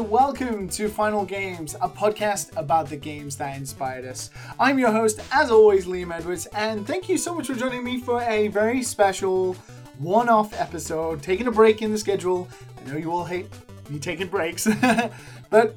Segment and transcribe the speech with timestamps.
[0.00, 4.30] and welcome to Final Games, a podcast about the games that inspired us.
[4.58, 8.00] I'm your host, as always, Liam Edwards, and thank you so much for joining me
[8.00, 9.52] for a very special
[9.98, 12.48] one off episode, taking a break in the schedule.
[12.78, 13.48] I know you all hate
[13.90, 14.66] me taking breaks,
[15.50, 15.76] but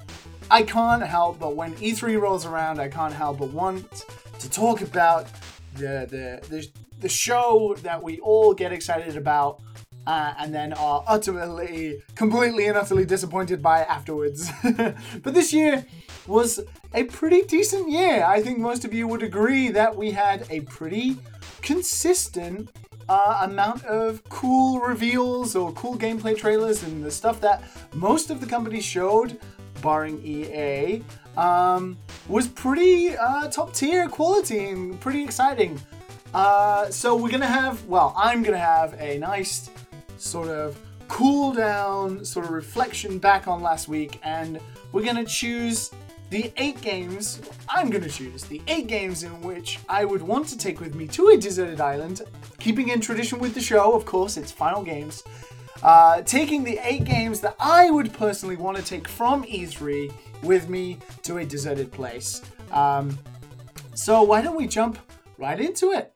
[0.50, 4.06] I can't help but when E3 rolls around, I can't help but want
[4.40, 5.28] to talk about
[5.76, 6.70] the, the, the,
[7.02, 9.60] the show that we all get excited about
[10.06, 14.52] uh, and then are utterly, completely and utterly disappointed by afterwards.
[15.24, 15.86] but this year
[16.28, 16.60] was
[16.94, 18.24] a pretty decent year.
[18.26, 21.18] I think most of you would agree that we had a pretty
[21.62, 22.70] consistent
[23.10, 28.40] uh, amount of cool reveals or cool gameplay trailers and the stuff that most of
[28.40, 29.40] the companies showed,
[29.82, 31.04] barring EA,
[31.38, 35.80] um, was pretty uh, top tier quality and pretty exciting.
[36.34, 39.70] Uh, so we're gonna have, well, I'm gonna have a nice
[40.24, 44.60] sort of cool down, sort of reflection back on last week, and
[44.92, 45.92] we're gonna choose
[46.30, 48.44] the eight games I'm gonna choose.
[48.44, 51.82] The eight games in which I would want to take with me to a deserted
[51.82, 52.22] island,
[52.60, 55.24] keeping in tradition with the show, of course, it's final games.
[55.84, 60.70] Uh, taking the eight games that I would personally want to take from E3 with
[60.70, 62.42] me to a deserted place.
[62.72, 63.20] Um,
[63.94, 64.98] so why don't we jump
[65.38, 66.13] right into it?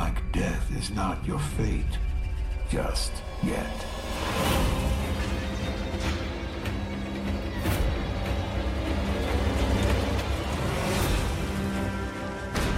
[0.00, 1.94] Like death is not your fate.
[2.70, 3.76] Just yet.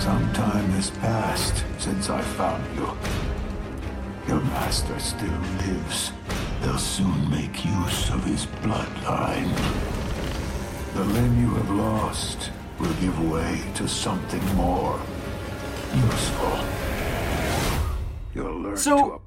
[0.07, 2.89] Some time has passed since I found you.
[4.29, 6.13] Your master still lives.
[6.63, 9.53] They'll soon make use of his bloodline.
[10.95, 14.99] The limb you have lost will give way to something more
[15.95, 16.80] useful.
[18.71, 19.23] Learn So,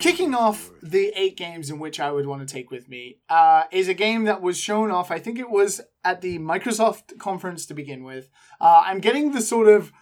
[0.00, 3.64] Kicking off the eight games in which I would want to take with me uh,
[3.70, 5.10] is a game that was shown off.
[5.10, 8.28] I think it was at the Microsoft conference to begin with.
[8.60, 9.92] Uh, I'm getting the sort of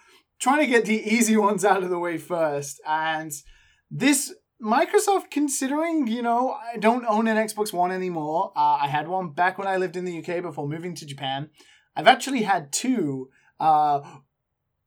[0.41, 3.33] trying to get the easy ones out of the way first, and
[3.91, 8.53] this Microsoft, considering you know I don't own an Xbox One anymore.
[8.57, 11.51] Uh, I had one back when I lived in the UK before moving to Japan.
[11.95, 13.29] I've actually had two.
[13.59, 14.01] Uh,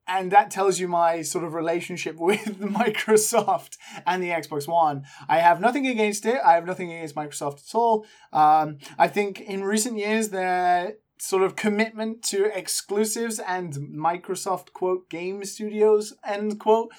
[0.07, 5.03] and that tells you my sort of relationship with Microsoft and the Xbox One.
[5.27, 6.39] I have nothing against it.
[6.43, 8.05] I have nothing against Microsoft at all.
[8.31, 15.09] Um, I think in recent years their sort of commitment to exclusives and Microsoft quote
[15.09, 16.91] game studios end quote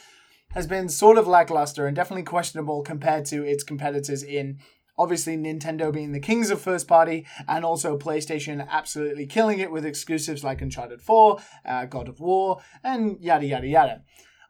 [0.53, 4.59] has been sort of lackluster and definitely questionable compared to its competitors in
[4.97, 9.85] obviously Nintendo being the kings of first party and also PlayStation absolutely killing it with
[9.85, 14.03] exclusives like Uncharted 4, uh, God of War, and yada yada yada.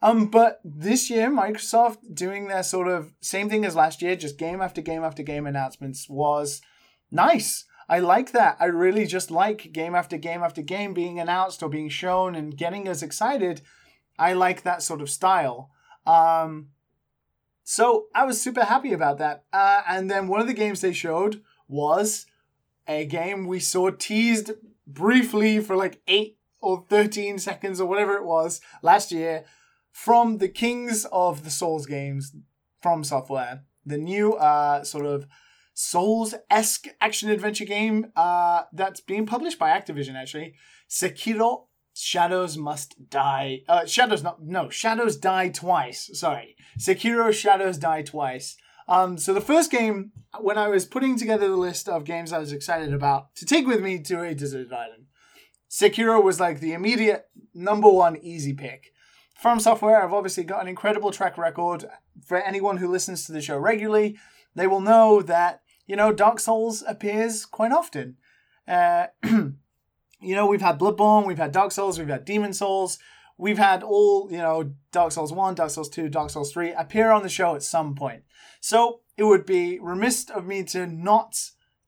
[0.03, 4.38] Um, but this year, Microsoft doing their sort of same thing as last year, just
[4.38, 6.61] game after game after game announcements was
[7.11, 7.65] nice.
[7.88, 8.56] I like that.
[8.61, 12.56] I really just like game after game after game being announced or being shown and
[12.56, 13.62] getting us excited.
[14.19, 15.71] I like that sort of style.
[16.06, 16.69] Um,
[17.65, 19.45] so I was super happy about that.
[19.53, 22.27] Uh, and then one of the games they showed was
[22.87, 24.53] a game we saw teased
[24.87, 29.44] briefly for like eight or 13 seconds or whatever it was last year
[29.91, 32.35] from the kings of the Souls games
[32.83, 33.62] from software.
[33.87, 35.27] The new uh, sort of
[35.73, 40.55] Souls esque action adventure game uh, that's being published by Activision actually.
[40.88, 43.61] Sekiro Shadows Must Die.
[43.69, 46.11] Uh, Shadows not no Shadows Die Twice.
[46.12, 48.56] Sorry, Sekiro Shadows Die Twice.
[48.87, 52.38] Um, so the first game, when I was putting together the list of games I
[52.38, 55.06] was excited about to take with me to a deserted island,
[55.70, 58.93] Sekiro was like the immediate number one easy pick.
[59.40, 61.87] From Software, I've obviously got an incredible track record.
[62.25, 64.19] For anyone who listens to the show regularly,
[64.55, 68.17] they will know that you know Dark Souls appears quite often.
[68.67, 69.06] Uh,
[70.25, 72.99] you know, we've had Bloodborne, we've had Dark Souls, we've had Demon Souls,
[73.37, 77.11] we've had all, you know, Dark Souls 1, Dark Souls 2, Dark Souls 3 appear
[77.11, 78.23] on the show at some point.
[78.61, 81.37] So it would be remiss of me to not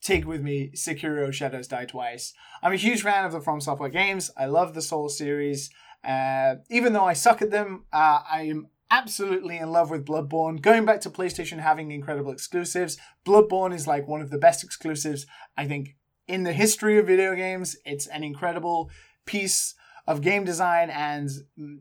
[0.00, 2.33] take with me Sekiro Shadows Die Twice.
[2.62, 4.31] I'm a huge fan of the From Software games.
[4.37, 5.71] I love the Souls series.
[6.05, 10.61] Uh, even though I suck at them, uh, I am absolutely in love with Bloodborne.
[10.61, 15.27] Going back to PlayStation having incredible exclusives, Bloodborne is like one of the best exclusives
[15.56, 17.76] I think in the history of video games.
[17.84, 18.90] It's an incredible
[19.25, 19.75] piece
[20.06, 21.31] of game design and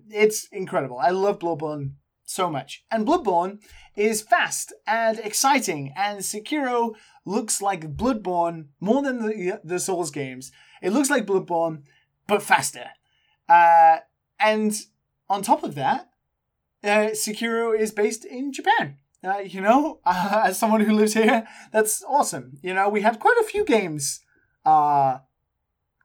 [0.09, 0.97] it's incredible.
[0.99, 1.93] I love Bloodborne
[2.25, 2.83] so much.
[2.91, 3.59] And Bloodborne
[3.95, 10.51] is fast and exciting, and Sekiro looks like Bloodborne more than the, the Souls games.
[10.81, 11.83] It looks like Bloodborne,
[12.27, 12.89] but faster.
[13.47, 13.97] Uh,
[14.39, 14.75] and
[15.29, 16.09] on top of that,
[16.83, 18.97] uh, Sekiro is based in Japan.
[19.23, 22.57] Uh, you know, uh, as someone who lives here, that's awesome.
[22.61, 24.21] You know, we had quite a few games,
[24.65, 25.19] uh,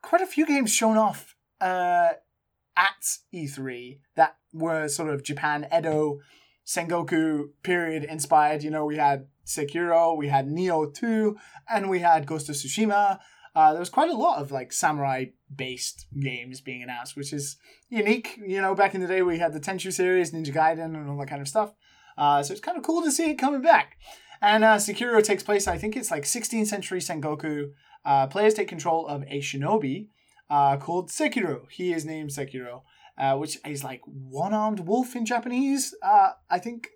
[0.01, 2.09] quite a few games shown off uh,
[2.75, 6.19] at E3 that were sort of Japan Edo
[6.65, 8.63] Sengoku period inspired.
[8.63, 11.37] You know, we had Sekiro, we had Nioh 2,
[11.69, 13.19] and we had Ghost of Tsushima.
[13.53, 17.57] Uh, there was quite a lot of like samurai based games being announced, which is
[17.89, 18.39] unique.
[18.45, 21.17] You know, back in the day we had the Tenchu series, Ninja Gaiden, and all
[21.17, 21.73] that kind of stuff.
[22.17, 23.97] Uh, so it's kind of cool to see it coming back.
[24.41, 27.71] And uh, Sekiro takes place, I think it's like 16th century Sengoku.
[28.05, 30.07] Uh, players take control of a shinobi
[30.49, 31.69] uh, called Sekiro.
[31.69, 32.81] He is named Sekiro,
[33.17, 35.95] uh, which is like one armed wolf in Japanese.
[36.03, 36.89] Uh, I think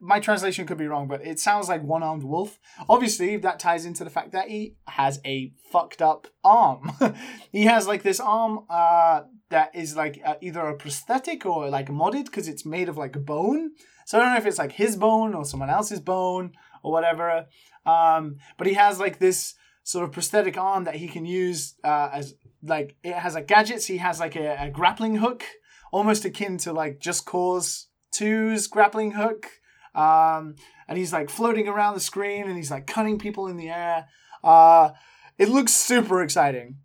[0.00, 2.58] my translation could be wrong, but it sounds like one armed wolf.
[2.88, 6.92] Obviously, that ties into the fact that he has a fucked up arm.
[7.52, 11.88] he has like this arm uh, that is like uh, either a prosthetic or like
[11.88, 13.70] modded because it's made of like bone.
[14.06, 16.52] So I don't know if it's like his bone or someone else's bone
[16.82, 17.46] or whatever.
[17.84, 19.54] Um, but he has like this
[19.86, 23.86] sort of prosthetic arm that he can use uh, as like it has like gadgets.
[23.86, 25.44] He has like a, a grappling hook,
[25.92, 29.46] almost akin to like Just Cause 2's grappling hook.
[29.94, 30.56] Um,
[30.88, 34.08] and he's like floating around the screen and he's like cutting people in the air.
[34.42, 34.90] Uh,
[35.38, 36.78] it looks super exciting.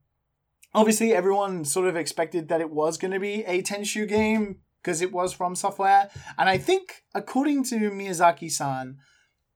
[0.71, 5.01] Obviously, everyone sort of expected that it was going to be a Tenchu game because
[5.01, 6.12] it was from software.
[6.38, 8.98] And I think, according to Miyazaki san,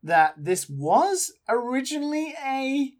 [0.02, 2.92] that this was originally a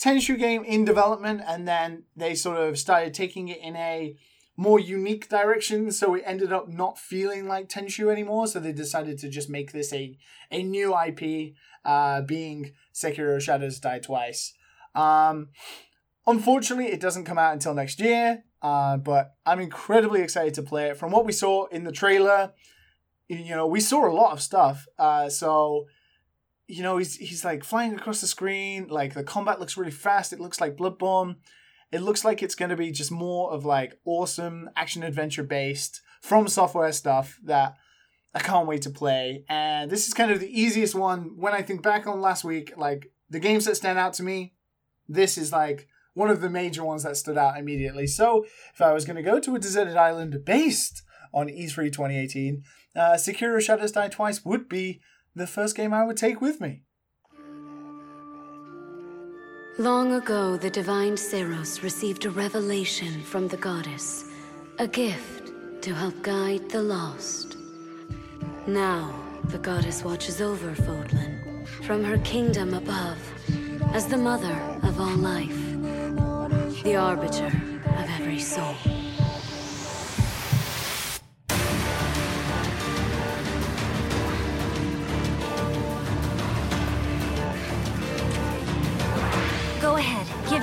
[0.00, 4.16] Tenchu game in development, and then they sort of started taking it in a
[4.56, 8.46] more unique direction, so it ended up not feeling like Tenchu anymore.
[8.46, 10.18] So they decided to just make this a
[10.50, 11.54] a new IP,
[11.84, 14.54] uh, being Sekiro Shadows Die Twice.
[14.94, 15.48] Um,
[16.26, 20.90] unfortunately, it doesn't come out until next year, uh, but I'm incredibly excited to play
[20.90, 20.96] it.
[20.96, 22.52] From what we saw in the trailer,
[23.28, 24.86] you know, we saw a lot of stuff.
[24.98, 25.86] Uh, so
[26.68, 28.88] you know, he's he's like flying across the screen.
[28.88, 30.32] Like the combat looks really fast.
[30.32, 31.36] It looks like Bloodborne.
[31.92, 36.02] It looks like it's going to be just more of like awesome action adventure based
[36.20, 37.76] from software stuff that
[38.34, 39.44] I can't wait to play.
[39.48, 42.72] And this is kind of the easiest one when I think back on last week.
[42.76, 44.54] Like the games that stand out to me,
[45.08, 48.06] this is like one of the major ones that stood out immediately.
[48.06, 51.02] So if I was going to go to a deserted island based
[51.32, 52.64] on E3 2018,
[52.96, 55.00] uh, Sekiro Shadows Die Twice would be
[55.36, 56.82] the first game I would take with me.
[59.78, 64.24] Long ago, the divine Seiros received a revelation from the goddess,
[64.78, 65.52] a gift
[65.82, 67.58] to help guide the lost.
[68.66, 69.14] Now,
[69.44, 73.18] the goddess watches over Fodlan from her kingdom above
[73.92, 78.74] as the mother of all life, the arbiter of every soul.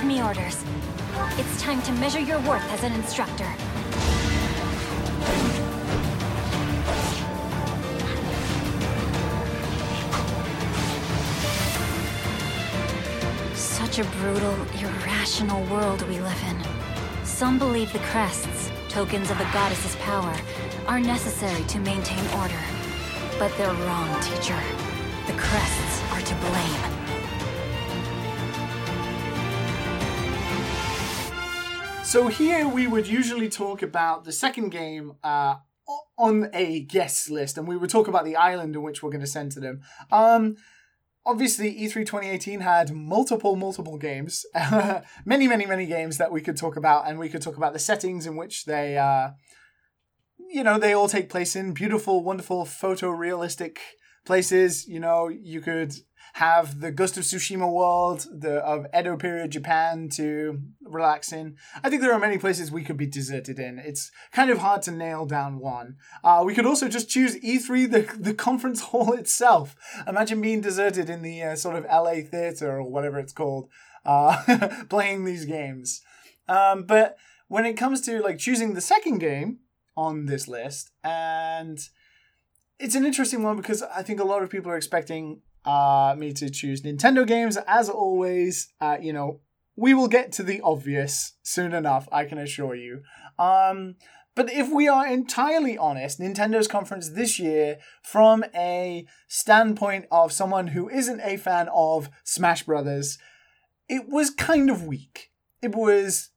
[0.04, 0.62] Me orders.
[1.38, 3.50] It's time to measure your worth as an instructor.
[13.54, 17.24] Such a brutal, irrational world we live in.
[17.24, 20.36] Some believe the crests, tokens of the goddess's power,
[20.86, 22.60] are necessary to maintain order.
[23.38, 24.60] But they're wrong, teacher.
[25.26, 27.03] The crests are to blame.
[32.14, 35.56] So here we would usually talk about the second game uh,
[36.16, 39.20] on a guest list, and we would talk about the island in which we're going
[39.20, 39.80] to send to them.
[40.12, 40.54] Um,
[41.26, 44.46] obviously, E3 2018 had multiple, multiple games,
[45.24, 47.80] many, many, many games that we could talk about, and we could talk about the
[47.80, 49.30] settings in which they, uh,
[50.38, 53.78] you know, they all take place in beautiful, wonderful, photorealistic
[54.24, 54.86] places.
[54.86, 55.92] You know, you could
[56.34, 61.56] have the Ghost of Tsushima world the, of Edo period Japan to relax in.
[61.84, 63.78] I think there are many places we could be deserted in.
[63.78, 65.94] It's kind of hard to nail down one.
[66.24, 69.76] Uh, we could also just choose E3, the, the conference hall itself.
[70.08, 73.68] Imagine being deserted in the uh, sort of LA theater or whatever it's called,
[74.04, 76.02] uh, playing these games.
[76.48, 79.60] Um, but when it comes to like choosing the second game
[79.96, 81.78] on this list, and
[82.80, 86.32] it's an interesting one because I think a lot of people are expecting uh, me
[86.34, 87.56] to choose Nintendo games.
[87.66, 89.40] As always, uh, you know,
[89.76, 93.02] we will get to the obvious soon enough, I can assure you.
[93.38, 93.96] Um,
[94.34, 100.68] but if we are entirely honest, Nintendo's conference this year, from a standpoint of someone
[100.68, 103.18] who isn't a fan of Smash Brothers,
[103.88, 105.30] it was kind of weak.
[105.62, 106.30] It was.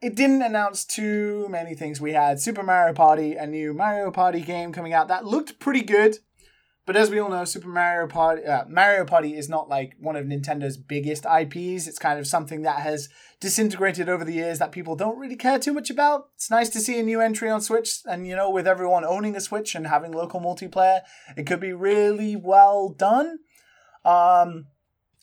[0.00, 2.00] It didn't announce too many things.
[2.00, 5.82] We had Super Mario Party, a new Mario Party game coming out that looked pretty
[5.82, 6.18] good.
[6.84, 10.16] But as we all know, Super Mario Party uh, Mario Party is not like one
[10.16, 11.86] of Nintendo's biggest IPs.
[11.86, 13.08] It's kind of something that has
[13.40, 16.30] disintegrated over the years that people don't really care too much about.
[16.34, 19.36] It's nice to see a new entry on Switch, and you know, with everyone owning
[19.36, 21.02] a Switch and having local multiplayer,
[21.36, 23.38] it could be really well done.
[24.04, 24.66] Um,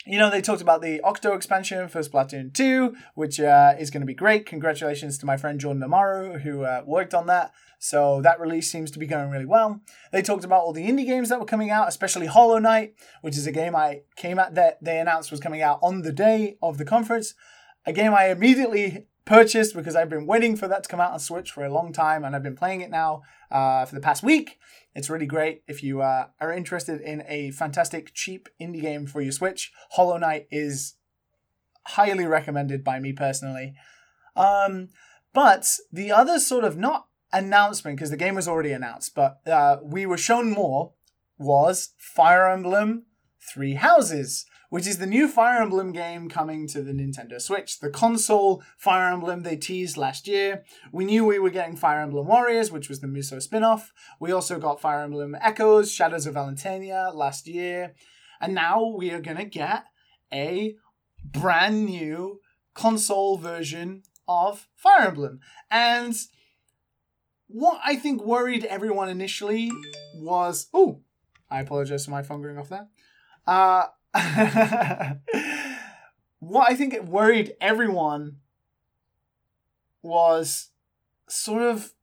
[0.06, 4.02] you know, they talked about the Octo expansion for Splatoon 2, which uh, is going
[4.02, 4.46] to be great.
[4.46, 7.52] Congratulations to my friend Jordan Amaru, who uh, worked on that.
[7.80, 9.82] So that release seems to be going really well.
[10.12, 13.38] They talked about all the indie games that were coming out, especially Hollow Knight, which
[13.38, 16.58] is a game I came at that they announced was coming out on the day
[16.62, 17.36] of the conference.
[17.86, 21.20] A game I immediately purchased because I've been waiting for that to come out on
[21.20, 23.22] Switch for a long time and I've been playing it now
[23.52, 24.58] uh, for the past week.
[24.96, 25.62] It's really great.
[25.68, 30.18] If you uh, are interested in a fantastic, cheap indie game for your Switch, Hollow
[30.18, 30.96] Knight is
[31.86, 33.76] highly recommended by me personally.
[34.36, 34.90] Um,
[35.32, 39.78] but the other sort of not announcement because the game was already announced, but uh,
[39.84, 40.94] we were shown more
[41.38, 43.06] was Fire Emblem
[43.40, 47.80] Three Houses, which is the new Fire Emblem game coming to the Nintendo Switch.
[47.80, 50.64] The console Fire Emblem they teased last year.
[50.92, 53.92] We knew we were getting Fire Emblem Warriors, which was the Musou spin off.
[54.20, 57.96] We also got Fire Emblem Echoes, Shadows of Valentia last year.
[58.40, 59.86] And now we are going to get
[60.32, 60.76] a
[61.26, 62.40] brand new
[62.74, 65.40] console version of Fire Emblem.
[65.70, 66.16] And
[67.48, 69.72] what I think worried everyone initially
[70.16, 71.02] was oh,
[71.50, 72.88] I apologize for my phone going off there.
[73.48, 73.88] Uh,
[76.40, 78.38] what I think it worried everyone
[80.02, 80.70] was
[81.28, 81.94] sort of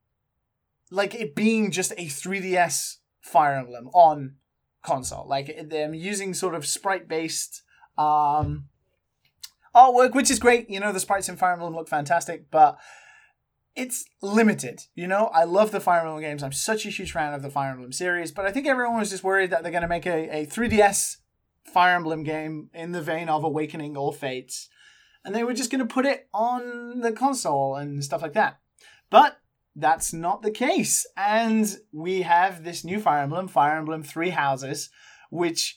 [0.90, 4.36] like it being just a 3DS Fire Emblem on
[4.82, 5.26] console.
[5.26, 7.62] Like them using sort of sprite based
[7.98, 8.68] um,
[9.74, 10.70] artwork, which is great.
[10.70, 12.78] You know, the sprites in Fire Emblem look fantastic, but
[13.74, 14.84] it's limited.
[14.94, 16.42] You know, I love the Fire Emblem games.
[16.42, 19.10] I'm such a huge fan of the Fire Emblem series, but I think everyone was
[19.10, 21.16] just worried that they're going to make a, a 3DS
[21.72, 24.68] Fire Emblem game in the vein of Awakening or Fates,
[25.24, 28.60] and they were just going to put it on the console and stuff like that.
[29.10, 29.38] But
[29.74, 31.06] that's not the case.
[31.16, 34.90] And we have this new Fire Emblem, Fire Emblem Three Houses,
[35.30, 35.76] which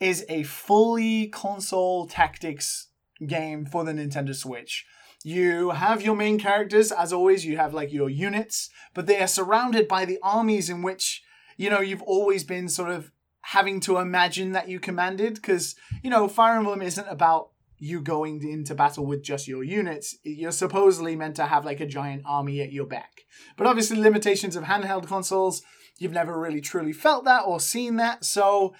[0.00, 2.88] is a fully console tactics
[3.26, 4.84] game for the Nintendo Switch.
[5.24, 9.26] You have your main characters, as always, you have like your units, but they are
[9.26, 11.22] surrounded by the armies in which,
[11.56, 13.10] you know, you've always been sort of
[13.50, 15.34] having to imagine that you commanded.
[15.34, 20.16] Because, you know, Fire Emblem isn't about you going into battle with just your units.
[20.24, 23.22] You're supposedly meant to have like a giant army at your back.
[23.56, 25.62] But obviously, limitations of handheld consoles,
[25.98, 28.24] you've never really truly felt that or seen that.
[28.24, 28.74] So,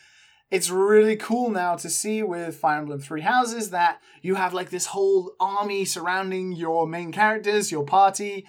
[0.51, 4.71] it's really cool now to see with Fire Emblem Three Houses that you have like
[4.71, 8.47] this whole army surrounding your main characters, your party,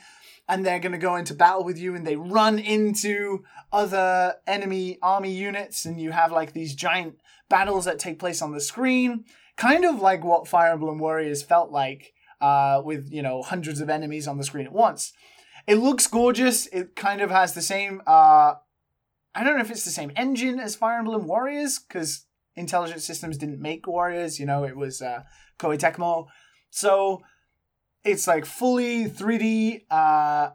[0.47, 4.97] and they're going to go into battle with you and they run into other enemy
[5.01, 7.15] army units and you have like these giant
[7.49, 9.25] battles that take place on the screen
[9.55, 13.89] kind of like what fire emblem warriors felt like uh, with you know hundreds of
[13.89, 15.11] enemies on the screen at once
[15.65, 18.53] it looks gorgeous it kind of has the same uh,
[19.37, 22.25] I don't know if it's the same engine as Fire Emblem Warriors because
[22.55, 24.39] Intelligent Systems didn't make Warriors.
[24.39, 25.21] You know, it was uh,
[25.59, 26.25] Koei Tecmo.
[26.71, 27.21] So
[28.03, 30.49] it's like fully 3D uh,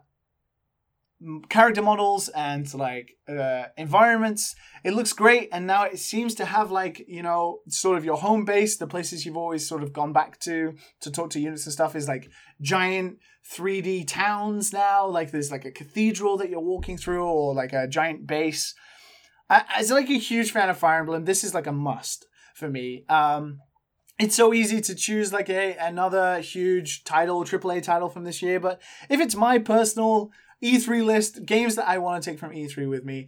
[1.49, 4.55] character models and like uh, environments.
[4.83, 8.17] It looks great, and now it seems to have like you know sort of your
[8.17, 11.65] home base, the places you've always sort of gone back to to talk to units
[11.65, 12.29] and stuff is like
[12.61, 13.17] giant
[13.49, 15.07] 3D towns now.
[15.07, 18.75] Like there's like a cathedral that you're walking through, or like a giant base.
[19.49, 22.69] I, as like a huge fan of Fire Emblem, this is like a must for
[22.69, 23.05] me.
[23.09, 23.59] Um,
[24.19, 28.59] it's so easy to choose like a another huge title, AAA title from this year,
[28.59, 30.31] but if it's my personal
[30.63, 33.27] E3 list, games that I want to take from E3 with me,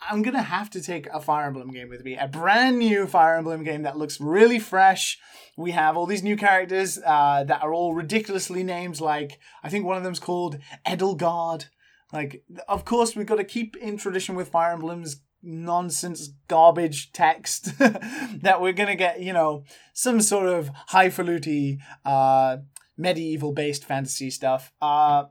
[0.00, 2.16] I'm gonna have to take a Fire Emblem game with me.
[2.16, 5.18] A brand new Fire Emblem game that looks really fresh.
[5.56, 9.00] We have all these new characters uh, that are all ridiculously named.
[9.00, 11.66] Like I think one of them's called Edelgard.
[12.12, 17.78] Like, of course, we've got to keep in tradition with Fire Emblem's nonsense garbage text
[17.78, 19.20] that we're gonna get.
[19.20, 22.58] You know, some sort of highfalutin uh,
[22.96, 24.72] medieval based fantasy stuff.
[24.80, 25.24] Uh,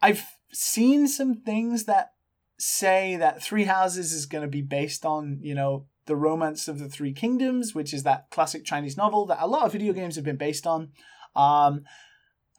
[0.00, 2.12] I've seen some things that
[2.58, 6.78] say that Three Houses is going to be based on, you know, the Romance of
[6.78, 10.16] the Three Kingdoms, which is that classic Chinese novel that a lot of video games
[10.16, 10.90] have been based on.
[11.34, 11.84] Um,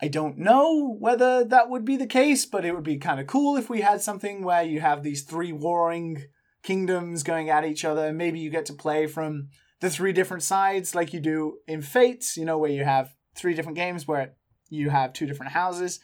[0.01, 3.27] I don't know whether that would be the case, but it would be kind of
[3.27, 6.23] cool if we had something where you have these three warring
[6.65, 8.11] kingdoms going at each other.
[8.11, 9.49] Maybe you get to play from
[9.81, 13.53] the three different sides like you do in Fates, you know, where you have three
[13.53, 14.33] different games where
[14.69, 15.99] you have two different houses.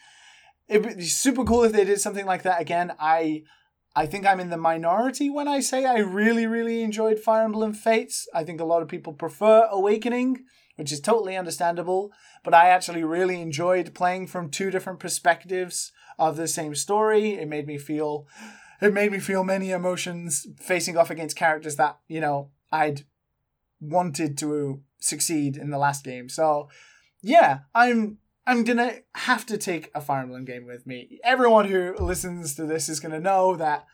[0.68, 2.92] It would be super cool if they did something like that again.
[3.00, 3.42] I
[3.94, 7.74] I think I'm in the minority when I say I really, really enjoyed Fire Emblem
[7.74, 8.26] Fates.
[8.32, 10.44] I think a lot of people prefer Awakening,
[10.76, 12.12] which is totally understandable,
[12.44, 17.34] but I actually really enjoyed playing from two different perspectives of the same story.
[17.34, 18.26] It made me feel
[18.82, 23.02] it made me feel many emotions facing off against characters that, you know, I'd
[23.80, 26.28] wanted to succeed in the last game.
[26.28, 26.68] So,
[27.20, 31.20] yeah, I'm I'm gonna have to take a Fire Emblem game with me.
[31.22, 33.86] Everyone who listens to this is gonna know that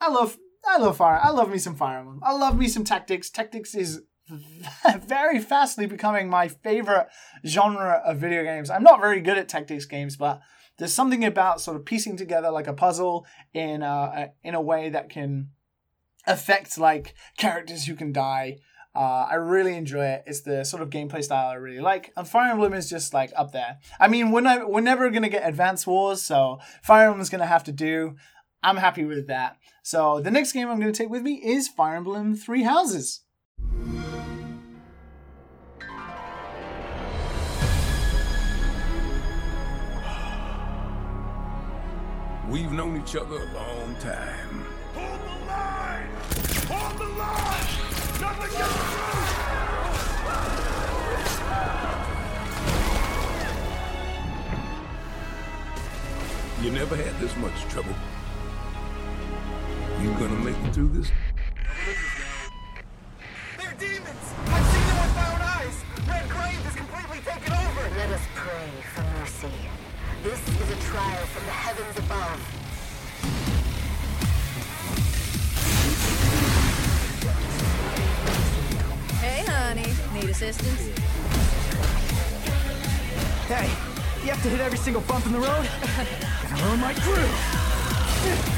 [0.00, 0.36] I love
[0.66, 1.20] I love Fire.
[1.22, 2.20] I love me some Fire Emblem.
[2.22, 3.30] I love me some Tactics.
[3.30, 4.02] Tactics is
[5.06, 7.08] very fastly becoming my favorite
[7.46, 8.70] genre of video games.
[8.70, 10.40] I'm not very good at tactics games, but
[10.78, 14.88] there's something about sort of piecing together like a puzzle in a, in a way
[14.90, 15.50] that can
[16.26, 18.58] affect like characters who can die
[18.94, 20.24] uh, I really enjoy it.
[20.26, 22.12] It's the sort of gameplay style I really like.
[22.16, 23.78] And Fire Emblem is just like up there.
[23.98, 27.40] I mean, we're, not, we're never to get Advance Wars, so Fire Emblem is going
[27.40, 28.14] to have to do.
[28.62, 29.56] I'm happy with that.
[29.82, 33.22] So the next game I'm to take with me is Fire Emblem Three Houses.
[42.54, 44.64] We've known each other a long time.
[44.94, 46.06] Hold the line!
[46.70, 47.64] Hold the line!
[56.62, 57.92] You never had this much trouble.
[60.00, 61.10] You gonna make it through this?
[63.58, 64.26] They're demons!
[64.46, 65.84] I've seen them with my own eyes!
[66.06, 67.90] Red Grave is completely taken over!
[67.96, 69.83] Let us pray for mercy.
[70.24, 72.40] This is a trial from the heavens above.
[79.20, 79.92] Hey, honey.
[80.14, 80.80] Need assistance?
[83.48, 83.68] Hey,
[84.24, 85.46] you have to hit every single bump in the road?
[86.48, 88.50] Gonna ruin my groove.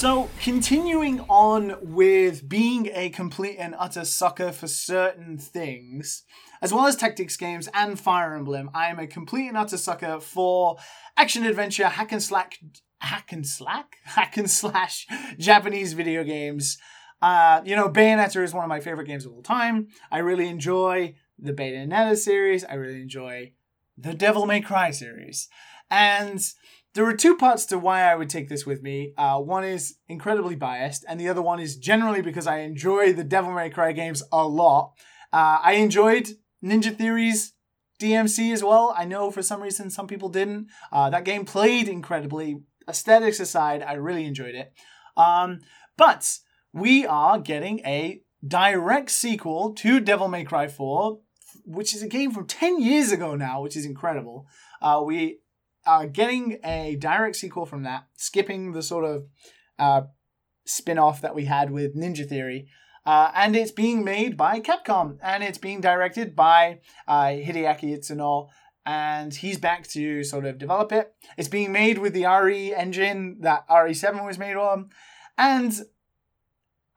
[0.00, 6.24] So, continuing on with being a complete and utter sucker for certain things,
[6.62, 10.18] as well as tactics games and Fire Emblem, I am a complete and utter sucker
[10.18, 10.78] for
[11.18, 12.56] action adventure, hack and slack,
[13.00, 16.78] hack and slack, hack and slash Japanese video games.
[17.20, 19.88] Uh, you know, Bayonetta is one of my favorite games of all time.
[20.10, 22.64] I really enjoy the Bayonetta series.
[22.64, 23.52] I really enjoy
[23.98, 25.50] the Devil May Cry series,
[25.90, 26.42] and
[26.94, 29.12] there are two parts to why I would take this with me.
[29.16, 33.24] Uh, one is incredibly biased, and the other one is generally because I enjoy the
[33.24, 34.92] Devil May Cry games a lot.
[35.32, 36.30] Uh, I enjoyed
[36.64, 37.52] Ninja Theory's
[38.00, 38.92] DMC as well.
[38.96, 40.68] I know for some reason some people didn't.
[40.90, 42.62] Uh, that game played incredibly.
[42.88, 44.72] Aesthetics aside, I really enjoyed it.
[45.16, 45.60] Um,
[45.96, 46.38] but
[46.72, 51.20] we are getting a direct sequel to Devil May Cry 4,
[51.64, 54.46] which is a game from 10 years ago now, which is incredible.
[54.82, 55.38] Uh, we
[55.90, 59.26] are getting a direct sequel from that, skipping the sort of
[59.78, 60.02] uh,
[60.64, 62.68] spin off that we had with Ninja Theory.
[63.04, 68.48] Uh, and it's being made by Capcom, and it's being directed by uh, Hideaki Itsuno,
[68.86, 71.12] and he's back to sort of develop it.
[71.36, 74.90] It's being made with the RE engine that RE7 was made on,
[75.36, 75.72] and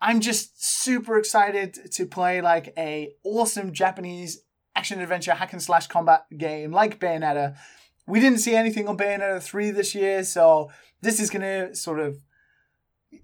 [0.01, 4.43] I'm just super excited to play like a awesome Japanese
[4.75, 7.55] action adventure hack and slash combat game like Bayonetta.
[8.05, 10.69] We didn't see anything on Bayonetta 3 this year, so
[11.01, 12.17] this is gonna sort of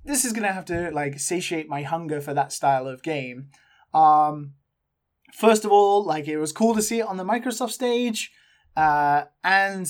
[0.05, 3.49] this is gonna have to like satiate my hunger for that style of game.
[3.93, 4.53] Um
[5.33, 8.31] first of all, like it was cool to see it on the Microsoft stage.
[8.75, 9.87] Uh and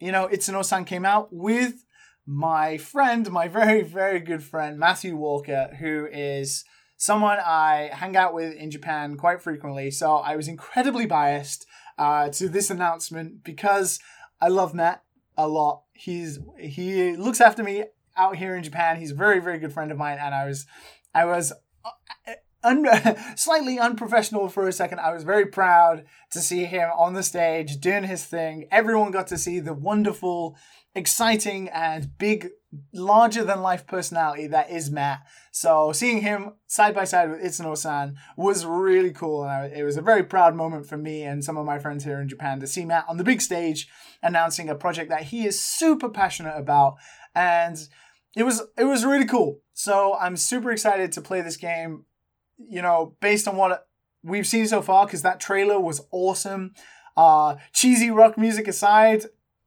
[0.00, 1.84] you know, it's Itsuno-san came out with
[2.26, 6.64] my friend, my very, very good friend, Matthew Walker, who is
[6.96, 9.90] someone I hang out with in Japan quite frequently.
[9.90, 11.66] So I was incredibly biased
[11.98, 13.98] uh, to this announcement because
[14.40, 15.02] I love Matt
[15.36, 15.82] a lot.
[15.92, 17.84] He's he looks after me
[18.16, 18.98] out here in Japan.
[18.98, 20.66] He's a very, very good friend of mine, and I was
[21.14, 21.52] I was
[21.84, 22.86] uh, un-
[23.36, 25.00] slightly unprofessional for a second.
[25.00, 28.66] I was very proud to see him on the stage doing his thing.
[28.70, 30.56] Everyone got to see the wonderful,
[30.94, 32.50] exciting, and big,
[32.92, 35.20] larger than life personality that is Matt.
[35.50, 39.42] So seeing him side by side with Itsuno san was really cool.
[39.42, 42.04] And I, it was a very proud moment for me and some of my friends
[42.04, 43.88] here in Japan to see Matt on the big stage
[44.22, 46.96] announcing a project that he is super passionate about.
[47.34, 47.76] And
[48.36, 49.60] it was it was really cool.
[49.72, 52.04] So I'm super excited to play this game.
[52.58, 53.88] You know, based on what
[54.22, 56.74] we've seen so far, because that trailer was awesome.
[57.16, 59.24] Uh, cheesy rock music aside,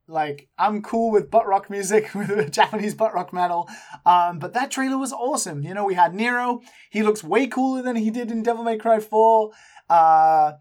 [0.07, 3.69] like I'm cool with butt rock music, with Japanese butt rock metal.
[4.05, 5.63] Um, but that trailer was awesome.
[5.63, 6.61] You know, we had Nero.
[6.89, 9.51] He looks way cooler than he did in Devil May Cry 4.
[9.89, 10.53] Uh,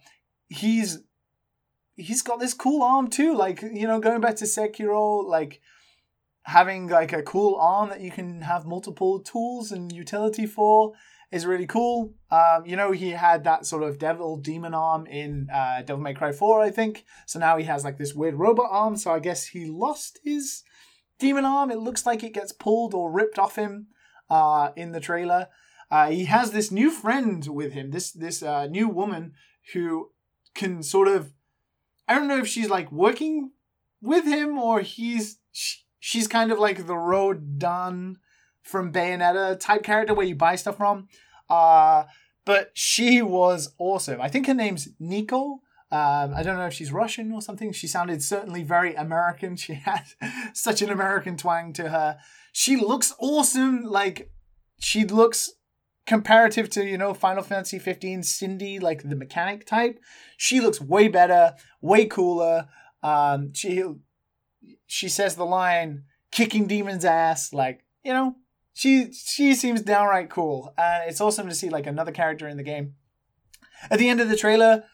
[0.48, 1.00] he's
[1.96, 3.35] he's got this cool arm too.
[3.35, 5.61] Like you know, going back to Sekiro, like
[6.44, 10.92] having like a cool arm that you can have multiple tools and utility for
[11.33, 12.12] is really cool.
[12.31, 16.12] Um, you know, he had that sort of devil demon arm in uh, Devil May
[16.12, 17.05] Cry 4, I think.
[17.27, 18.97] So now he has like this weird robot arm.
[18.97, 20.62] So I guess he lost his
[21.18, 21.71] demon arm.
[21.71, 23.87] It looks like it gets pulled or ripped off him
[24.29, 25.49] uh, in the trailer.
[25.90, 29.35] Uh, he has this new friend with him, this this uh, new woman
[29.75, 30.11] who
[30.55, 31.35] can sort of,
[32.09, 33.51] I don't know if she's like working
[34.01, 35.38] with him or he's
[36.01, 38.18] she's kind of like the Rodin
[38.62, 41.09] from Bayonetta type character where you buy stuff from.
[41.51, 42.05] Uh,
[42.44, 44.20] but she was awesome.
[44.20, 45.61] I think her name's Nico.
[45.90, 47.70] Um, I don't know if she's Russian or something.
[47.72, 49.57] She sounded certainly very American.
[49.62, 50.05] She had
[50.55, 52.18] such an American twang to her.
[52.53, 53.85] She looks awesome.
[53.85, 54.31] Like
[54.81, 55.53] she looks
[56.07, 60.01] comparative to you know Final Fantasy 15 Cindy, like the mechanic type.
[60.37, 62.68] She looks way better, way cooler.
[63.03, 63.85] Um, she
[64.87, 68.37] she says the line kicking demons ass like you know
[68.72, 70.72] she she seems downright cool.
[70.78, 72.94] And it's awesome to see like another character in the game.
[73.90, 74.85] At the end of the trailer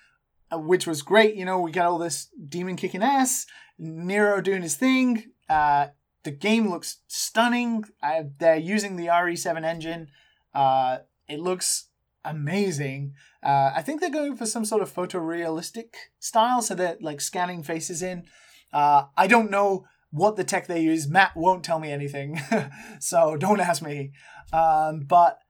[0.51, 3.47] uh, which was great you know we got all this demon kicking ass.
[3.79, 5.25] Nero doing his thing.
[5.49, 5.89] Uh,
[6.25, 7.85] the game looks stunning.
[8.03, 10.09] Uh, they're using the re7 engine.
[10.53, 11.89] Uh, it looks
[12.25, 13.15] amazing.
[13.43, 17.63] Uh, i think they're going for some sort of photorealistic style so they're like scanning
[17.63, 18.25] faces in.
[18.73, 21.09] Uh, I don't know what the tech they use.
[21.09, 22.41] Matt won't tell me anything,
[23.01, 24.13] so don't ask me.
[24.53, 25.41] Um, but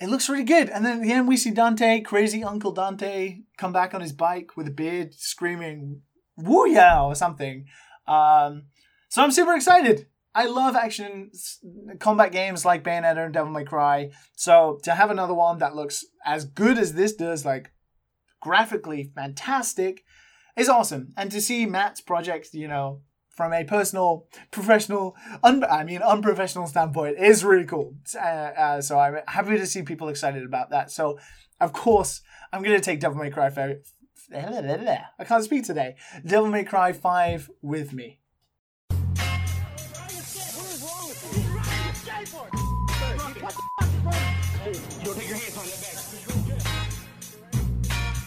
[0.00, 0.70] it looks really good.
[0.70, 4.12] And then at the end, we see Dante, crazy Uncle Dante, come back on his
[4.12, 6.02] bike with a beard, screaming
[6.36, 7.66] "Woo yeah" or something.
[8.06, 8.64] Um,
[9.08, 10.06] so I'm super excited.
[10.34, 11.30] I love action
[12.00, 14.10] combat games like Bayonetta and Devil May Cry.
[14.34, 17.70] So to have another one that looks as good as this does, like
[18.40, 20.04] graphically fantastic,
[20.56, 21.12] is awesome.
[21.16, 23.02] And to see Matt's project, you know,
[23.34, 27.94] from a personal, professional, un- I mean, unprofessional standpoint, is really cool.
[28.14, 30.90] Uh, uh, so I'm happy to see people excited about that.
[30.90, 31.18] So,
[31.60, 32.20] of course,
[32.52, 33.76] I'm going to take Devil May Cry 5.
[34.34, 35.96] I can't speak today.
[36.24, 38.20] Devil May Cry 5 with me.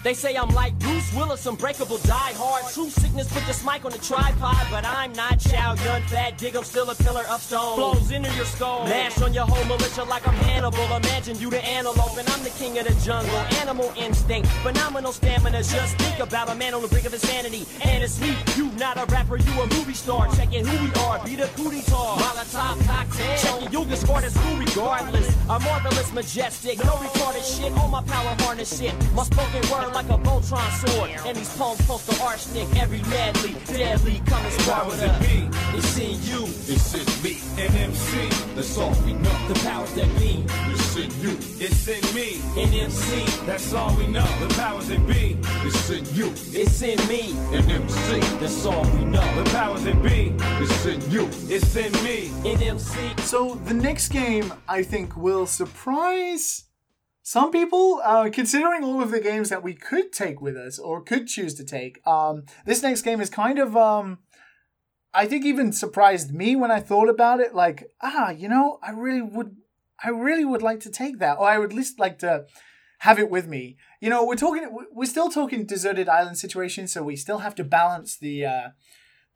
[0.05, 2.71] They say I'm like Bruce Willis, unbreakable, die hard.
[2.71, 4.67] True sickness, put this mic on the tripod.
[4.69, 7.75] But I'm not Chow Yun Fat, dig, I'm still a pillar of stone.
[7.75, 10.85] Blows into your skull, mash on your whole militia like I'm Hannibal.
[10.95, 13.35] Imagine you the antelope, and I'm the king of the jungle.
[13.61, 15.63] Animal instinct, phenomenal stamina.
[15.63, 17.65] Just think about a man on the brink of insanity.
[17.81, 20.31] And it's me, you not a rapper, you a movie star.
[20.35, 22.15] Checking who we are, be the cootie tar.
[22.19, 23.37] Molotov cocktail.
[23.37, 25.35] Checking you can score this cool regardless.
[25.49, 27.71] A marvelous, majestic, no retarded shit.
[27.79, 28.93] All my power harness shit.
[29.15, 31.09] My spoken word like a Voltron sword.
[31.25, 35.19] And these poems post the arsenic, every madly, deadly, coming squad with us.
[35.25, 35.47] be?
[35.77, 38.55] It's in you, It's in me, NMC.
[38.55, 39.47] That's all we know.
[39.47, 40.43] the powers that be.
[40.73, 41.37] It's in you.
[41.59, 42.41] It's in me.
[42.61, 44.25] In MC, That's all we know.
[44.45, 45.37] The powers that be.
[45.63, 46.27] It's in you.
[46.51, 47.31] it's in me.
[47.55, 48.39] NMC.
[48.41, 49.43] That's all we know.
[49.43, 50.33] The powers that be.
[50.61, 51.29] It's in you.
[51.47, 52.31] It's in me.
[52.43, 56.64] In MC, So the next game, I think, will surprise
[57.27, 61.01] some people, uh, considering all of the games that we could take with us or
[61.01, 61.99] could choose to take.
[62.05, 64.19] Um, this next game is kind of, um,
[65.11, 67.55] I think, even surprised me when I thought about it.
[67.55, 69.55] Like, ah, you know, I really would,
[70.03, 72.45] I really would like to take that, or I would at least like to
[72.99, 73.77] have it with me.
[73.99, 77.63] You know, we're talking, we're still talking deserted island situation, so we still have to
[77.63, 78.45] balance the.
[78.45, 78.69] Uh,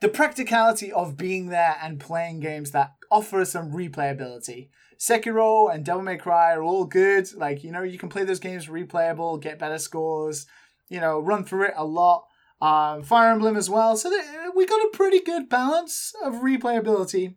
[0.02, 4.70] the practicality of being there and playing games that offer some replayability.
[5.00, 7.34] Sekiro and Devil May Cry are all good.
[7.34, 10.46] Like, you know, you can play those games replayable, get better scores,
[10.90, 12.26] you know, run through it a lot.
[12.62, 13.96] Um, Fire Emblem as well.
[13.96, 14.12] So
[14.54, 17.36] we got a pretty good balance of replayability.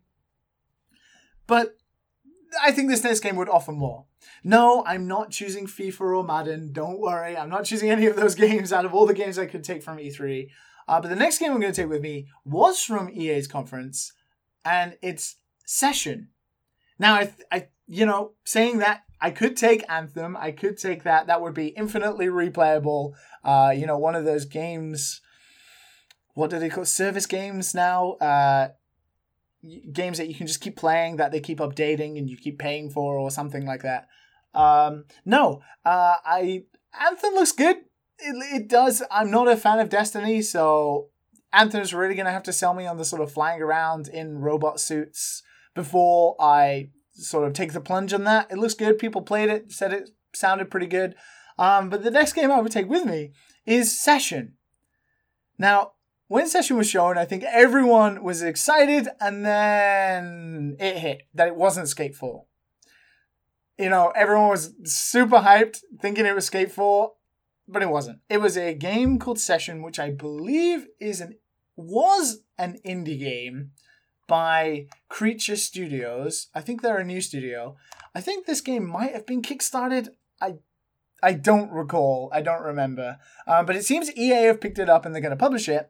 [1.46, 1.77] But
[2.61, 4.07] I think this next game would offer more.
[4.42, 6.72] No, I'm not choosing FIFA or Madden.
[6.72, 7.37] Don't worry.
[7.37, 9.85] I'm not choosing any of those games out of all the games I could take
[9.85, 10.48] from E3.
[10.88, 14.12] Uh, but the next game I'm going to take with me was from EA's conference,
[14.64, 16.29] and it's Session.
[17.03, 21.27] Now, I, I, you know, saying that I could take Anthem, I could take that.
[21.27, 23.15] That would be infinitely replayable.
[23.43, 25.21] Uh, you know, one of those games.
[26.35, 28.12] What do they call service games now?
[28.12, 28.69] Uh,
[29.93, 32.88] games that you can just keep playing that they keep updating and you keep paying
[32.88, 34.07] for or something like that.
[34.55, 36.67] Um, no, uh, I
[37.01, 37.79] Anthem looks good.
[38.21, 39.03] It, it does.
[39.11, 41.09] I'm not a fan of Destiny, so
[41.53, 44.79] Anthem's really gonna have to sell me on the sort of flying around in robot
[44.79, 45.43] suits
[45.75, 48.51] before I sort of take the plunge on that.
[48.51, 48.99] It looks good.
[48.99, 51.15] People played it, said it sounded pretty good.
[51.59, 53.33] Um, but the next game I would take with me
[53.67, 54.55] is Session.
[55.59, 55.93] Now,
[56.29, 61.57] when Session was shown, I think everyone was excited, and then it hit that it
[61.57, 62.45] wasn't Skate 4.
[63.79, 67.13] You know, everyone was super hyped, thinking it was Skate 4,
[67.69, 68.21] but it wasn't.
[68.31, 71.37] It was a game called Session, which I believe is an
[71.77, 73.71] was an indie game
[74.27, 76.49] by Creature Studios.
[76.55, 77.77] I think they're a new studio.
[78.15, 80.09] I think this game might have been kickstarted.
[80.41, 80.57] I
[81.23, 82.31] I don't recall.
[82.33, 83.19] I don't remember.
[83.47, 85.89] Um, but it seems EA have picked it up and they're going to publish it.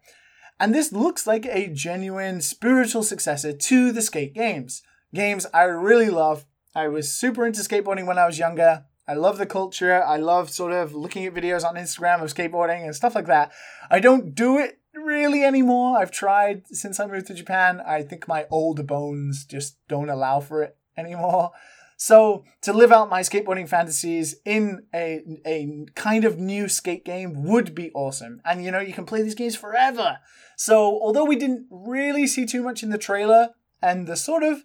[0.61, 4.83] And this looks like a genuine spiritual successor to the skate games.
[5.14, 6.45] Games I really love.
[6.75, 8.85] I was super into skateboarding when I was younger.
[9.09, 10.03] I love the culture.
[10.03, 13.53] I love sort of looking at videos on Instagram of skateboarding and stuff like that.
[13.90, 15.98] I don't do it really anymore.
[15.98, 17.81] I've tried since I moved to Japan.
[17.87, 21.52] I think my old bones just don't allow for it anymore.
[21.96, 27.44] So to live out my skateboarding fantasies in a a kind of new skate game
[27.44, 28.40] would be awesome.
[28.44, 30.18] And you know, you can play these games forever.
[30.57, 33.50] So although we didn't really see too much in the trailer
[33.81, 34.64] and the sort of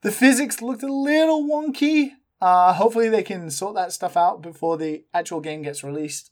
[0.00, 4.78] the physics looked a little wonky, uh, hopefully they can sort that stuff out before
[4.78, 6.30] the actual game gets released.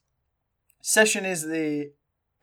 [0.81, 1.93] Session is the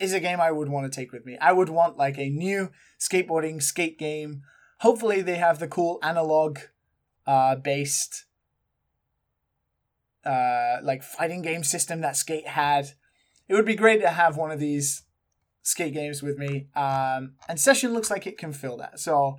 [0.02, 1.38] is a game I would want to take with me.
[1.40, 4.44] I would want like a new skateboarding skate game.
[4.80, 6.60] Hopefully they have the cool analog
[7.28, 8.26] uh, based
[10.26, 12.92] uh, like fighting game system that Skate had.
[13.48, 15.04] It would be great to have one of these
[15.62, 16.68] skate games with me.
[16.76, 19.00] Um, and Session looks like it can fill that.
[19.00, 19.38] So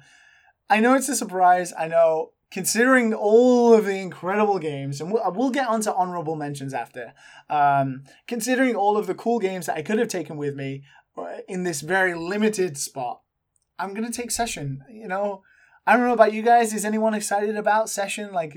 [0.68, 1.72] I know it's a surprise.
[1.76, 6.74] I know considering all of the incredible games, and we'll, we'll get onto honorable mentions
[6.74, 7.14] after.
[7.48, 10.82] Um, considering all of the cool games that I could have taken with me
[11.16, 13.22] uh, in this very limited spot,
[13.78, 14.82] I'm gonna take Session.
[14.90, 15.42] You know,
[15.86, 16.72] I don't know about you guys.
[16.72, 18.32] Is anyone excited about Session?
[18.32, 18.56] Like,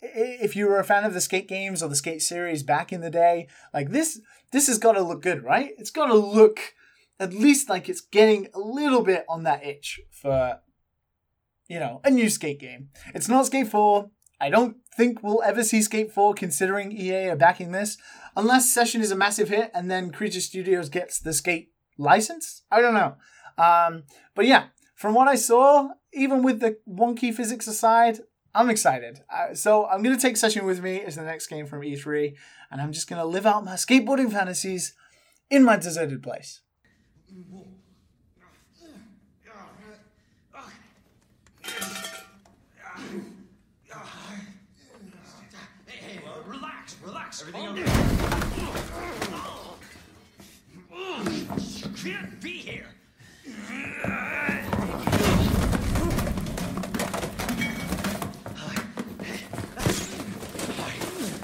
[0.00, 3.00] if you were a fan of the skate games or the skate series back in
[3.00, 4.20] the day, like this,
[4.52, 5.72] this has got to look good, right?
[5.76, 6.74] It's got to look
[7.18, 10.60] at least like it's getting a little bit on that itch for,
[11.68, 12.88] you know, a new skate game.
[13.14, 14.10] It's not Skate 4.
[14.40, 17.96] I don't think we'll ever see Skate 4 considering EA are backing this,
[18.36, 22.62] unless Session is a massive hit and then Creature Studios gets the skate license.
[22.70, 23.16] I don't know.
[23.56, 28.20] Um, but yeah, from what I saw, even with the wonky physics aside,
[28.54, 29.20] I'm excited.
[29.32, 32.34] Uh, so I'm going to take Session with me as the next game from E3,
[32.70, 34.94] and I'm just going to live out my skateboarding fantasies
[35.50, 36.60] in my deserted place.
[45.86, 46.44] Hey, well,
[47.40, 47.82] Everything okay?
[51.82, 52.86] You can't be here.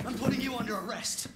[0.06, 1.26] I'm putting you under arrest.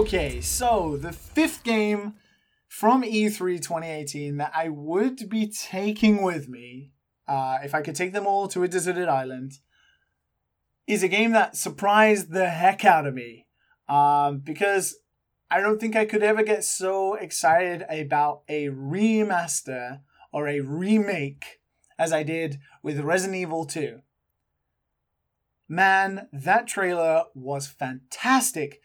[0.00, 2.14] Okay, so the fifth game
[2.66, 6.92] from E E3 2018 that I would be taking with me,
[7.28, 9.58] uh, if I could take them all to a deserted island,
[10.86, 13.44] is a game that surprised the heck out of me.
[13.90, 14.96] Um, because
[15.50, 20.00] I don't think I could ever get so excited about a remaster
[20.32, 21.60] or a remake
[21.98, 24.00] as I did with Resident Evil 2.
[25.68, 28.80] Man, that trailer was fantastic.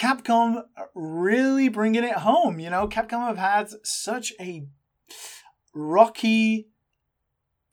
[0.00, 0.62] Capcom
[0.94, 2.58] really bringing it home.
[2.58, 4.66] You know, Capcom have had such a
[5.74, 6.68] rocky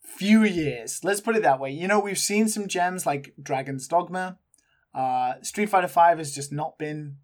[0.01, 1.05] few years.
[1.05, 1.71] Let's put it that way.
[1.71, 4.39] You know, we've seen some gems like Dragon's Dogma.
[4.93, 7.15] Uh, Street Fighter V has just not been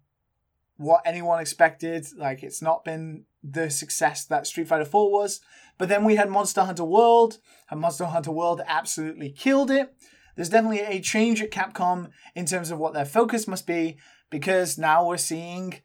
[0.78, 2.06] what anyone expected.
[2.16, 5.40] Like, it's not been the success that Street Fighter 4 was.
[5.76, 7.40] But then we had Monster Hunter World,
[7.70, 9.94] and Monster Hunter World absolutely killed it.
[10.34, 13.98] there's definitely a change at Capcom in terms of what their focus must be
[14.34, 15.80] because now we're seeing,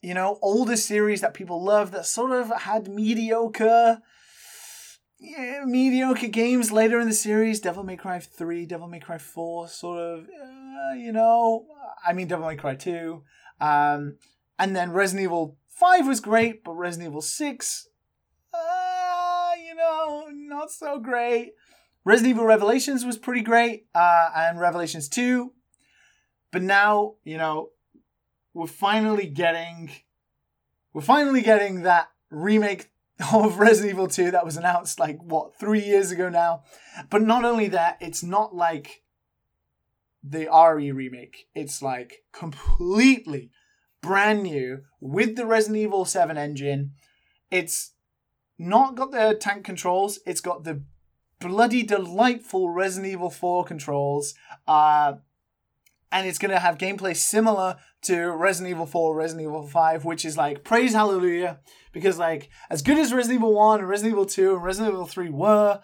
[0.00, 4.00] you know, older series that people love that sort of had mediocre.
[5.18, 9.66] Yeah, mediocre games later in the series, Devil May Cry 3, Devil May Cry 4,
[9.66, 11.66] sort of, uh, you know,
[12.06, 13.24] I mean, Devil May Cry 2.
[13.60, 14.18] Um,
[14.56, 17.88] and then Resident Evil 5 was great, but Resident Evil 6,
[18.54, 21.54] uh, you know, not so great.
[22.04, 25.54] Resident Evil Revelations was pretty great, uh, and Revelations 2.
[26.50, 27.70] But now, you know,
[28.54, 29.90] we're finally getting
[30.92, 32.90] we're finally getting that remake
[33.32, 36.62] of Resident Evil 2 that was announced like what, 3 years ago now.
[37.10, 39.02] But not only that, it's not like
[40.22, 41.48] the RE remake.
[41.54, 43.50] It's like completely
[44.00, 46.92] brand new with the Resident Evil 7 engine.
[47.50, 47.92] It's
[48.58, 50.82] not got the tank controls, it's got the
[51.40, 54.34] bloody delightful Resident Evil 4 controls.
[54.66, 55.14] Uh,
[56.10, 60.24] and it's going to have gameplay similar to Resident Evil 4, Resident Evil 5, which
[60.24, 61.60] is like praise hallelujah.
[61.92, 65.06] Because, like, as good as Resident Evil 1 and Resident Evil 2 and Resident Evil
[65.06, 65.80] 3 were,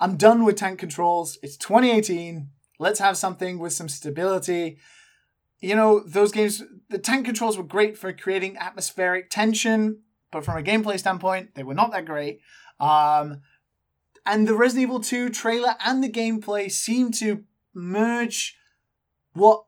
[0.00, 1.38] I'm done with tank controls.
[1.42, 2.48] It's 2018.
[2.78, 4.78] Let's have something with some stability.
[5.60, 10.58] You know, those games, the tank controls were great for creating atmospheric tension, but from
[10.58, 12.40] a gameplay standpoint, they were not that great.
[12.80, 13.42] Um,
[14.26, 18.56] and the Resident Evil 2 trailer and the gameplay seem to merge
[19.34, 19.64] what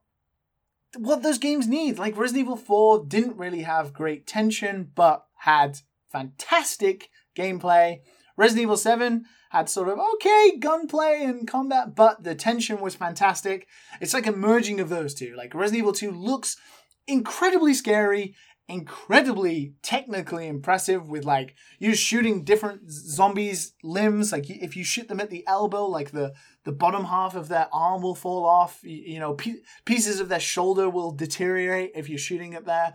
[0.96, 1.98] what those games need.
[1.98, 8.00] Like Resident Evil 4 didn't really have great tension, but had fantastic gameplay.
[8.37, 13.66] Resident Evil 7 had sort of okay gunplay and combat, but the tension was fantastic.
[14.00, 15.35] It's like a merging of those two.
[15.37, 16.57] Like Resident Evil 2 looks
[17.07, 18.35] incredibly scary,
[18.68, 25.20] incredibly technically impressive with like you shooting different zombies limbs like if you shoot them
[25.20, 29.14] at the elbow like the the bottom half of their arm will fall off you,
[29.14, 29.37] you know
[29.85, 32.94] pieces of their shoulder will deteriorate if you're shooting it there.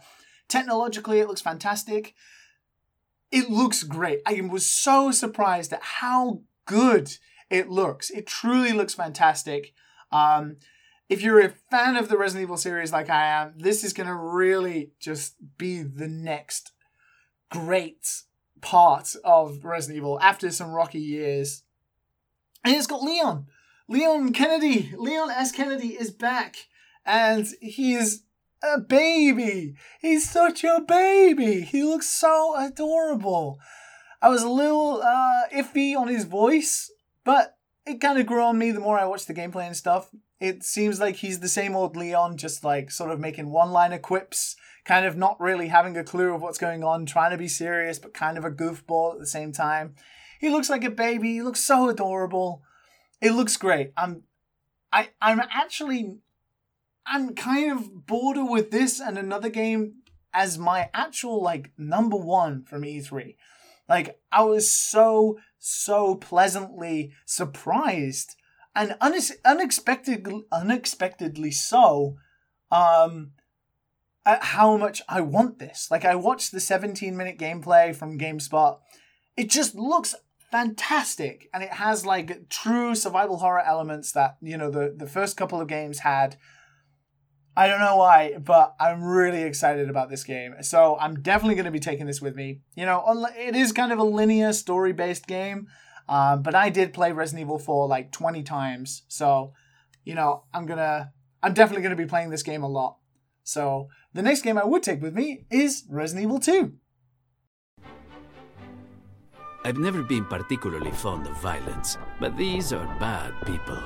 [0.49, 2.13] Technologically it looks fantastic.
[3.31, 4.19] It looks great.
[4.25, 7.15] I was so surprised at how good
[7.49, 8.09] it looks.
[8.09, 9.73] It truly looks fantastic.
[10.11, 10.57] Um
[11.11, 14.07] if you're a fan of the Resident Evil series like I am, this is going
[14.07, 16.71] to really just be the next
[17.49, 18.21] great
[18.61, 21.63] part of Resident Evil after some rocky years.
[22.63, 23.47] And it's got Leon.
[23.89, 24.93] Leon Kennedy.
[24.97, 25.51] Leon S.
[25.51, 26.55] Kennedy is back.
[27.05, 28.23] And he is
[28.63, 29.75] a baby.
[29.99, 31.59] He's such a baby.
[31.59, 33.59] He looks so adorable.
[34.21, 36.89] I was a little uh, iffy on his voice,
[37.25, 40.09] but it kind of grew on me the more I watched the gameplay and stuff
[40.41, 43.99] it seems like he's the same old Leon, just like sort of making one liner
[43.99, 47.47] quips, kind of not really having a clue of what's going on, trying to be
[47.47, 49.93] serious, but kind of a goofball at the same time.
[50.39, 52.63] He looks like a baby, he looks so adorable.
[53.21, 53.93] It looks great.
[53.95, 54.23] I'm
[54.91, 56.17] I I'm actually
[57.05, 59.97] I'm kind of border with this and another game
[60.33, 63.35] as my actual like number one from E3.
[63.87, 68.35] Like I was so so pleasantly surprised
[68.75, 72.15] and unex- unexpectedly, unexpectedly so,
[72.71, 73.31] um,
[74.25, 75.89] how much I want this.
[75.89, 78.79] Like I watched the 17 minute gameplay from GameSpot.
[79.35, 80.15] It just looks
[80.51, 85.37] fantastic, and it has like true survival horror elements that you know the the first
[85.37, 86.37] couple of games had.
[87.55, 90.55] I don't know why, but I'm really excited about this game.
[90.61, 92.61] So I'm definitely going to be taking this with me.
[92.75, 95.67] You know, it is kind of a linear story based game.
[96.11, 99.03] Um, but I did play Resident Evil 4 like 20 times.
[99.07, 99.53] So,
[100.03, 102.97] you know, I'm gonna, I'm definitely gonna be playing this game a lot.
[103.43, 106.73] So, the next game I would take with me is Resident Evil 2.
[109.63, 113.81] I've never been particularly fond of violence, but these are bad people.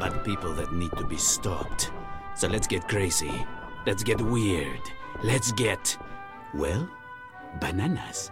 [0.00, 1.90] Bad people that need to be stopped.
[2.36, 3.44] So let's get crazy.
[3.84, 4.80] Let's get weird.
[5.22, 5.98] Let's get,
[6.54, 6.88] well,
[7.60, 8.30] bananas.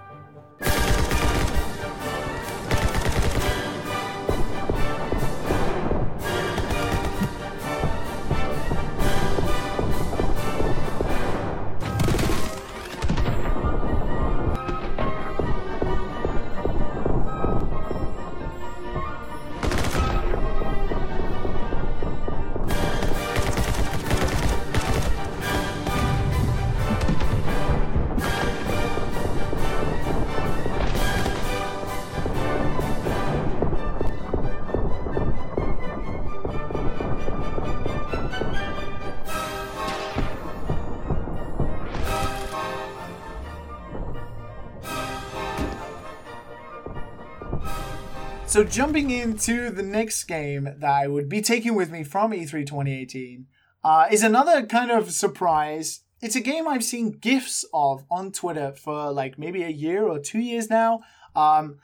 [48.54, 52.44] So jumping into the next game that I would be taking with me from E
[52.44, 53.46] E3 2018
[53.82, 56.02] uh, is another kind of surprise.
[56.20, 60.20] It's a game I've seen gifs of on Twitter for like maybe a year or
[60.20, 61.00] two years now.
[61.34, 61.78] Um,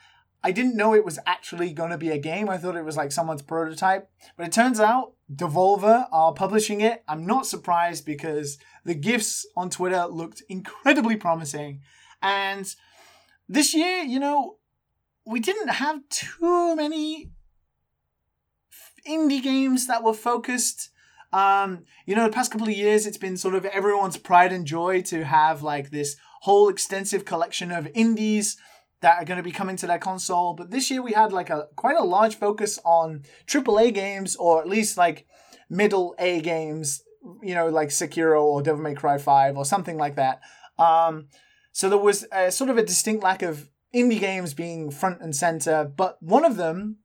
[0.45, 2.49] I didn't know it was actually going to be a game.
[2.49, 4.09] I thought it was like someone's prototype.
[4.37, 7.03] But it turns out Devolver are publishing it.
[7.09, 11.81] I'm not surprised because the gifs on Twitter looked incredibly promising.
[12.23, 12.73] And
[13.49, 14.59] this year, you know,
[15.25, 17.31] we didn't have too many
[19.07, 20.91] indie games that were focused.
[21.33, 24.67] Um, you know, the past couple of years, it's been sort of everyone's pride and
[24.67, 28.57] joy to have like this whole extensive collection of indies
[29.01, 30.55] that are going to be coming to their console.
[30.55, 34.61] But this year we had like a quite a large focus on AAA games, or
[34.61, 35.27] at least like
[35.69, 37.03] middle A games.
[37.43, 40.41] You know, like Sekiro or Devil May Cry Five or something like that.
[40.79, 41.29] Um,
[41.73, 45.35] so there was a, sort of a distinct lack of indie games being front and
[45.35, 46.99] center, but one of them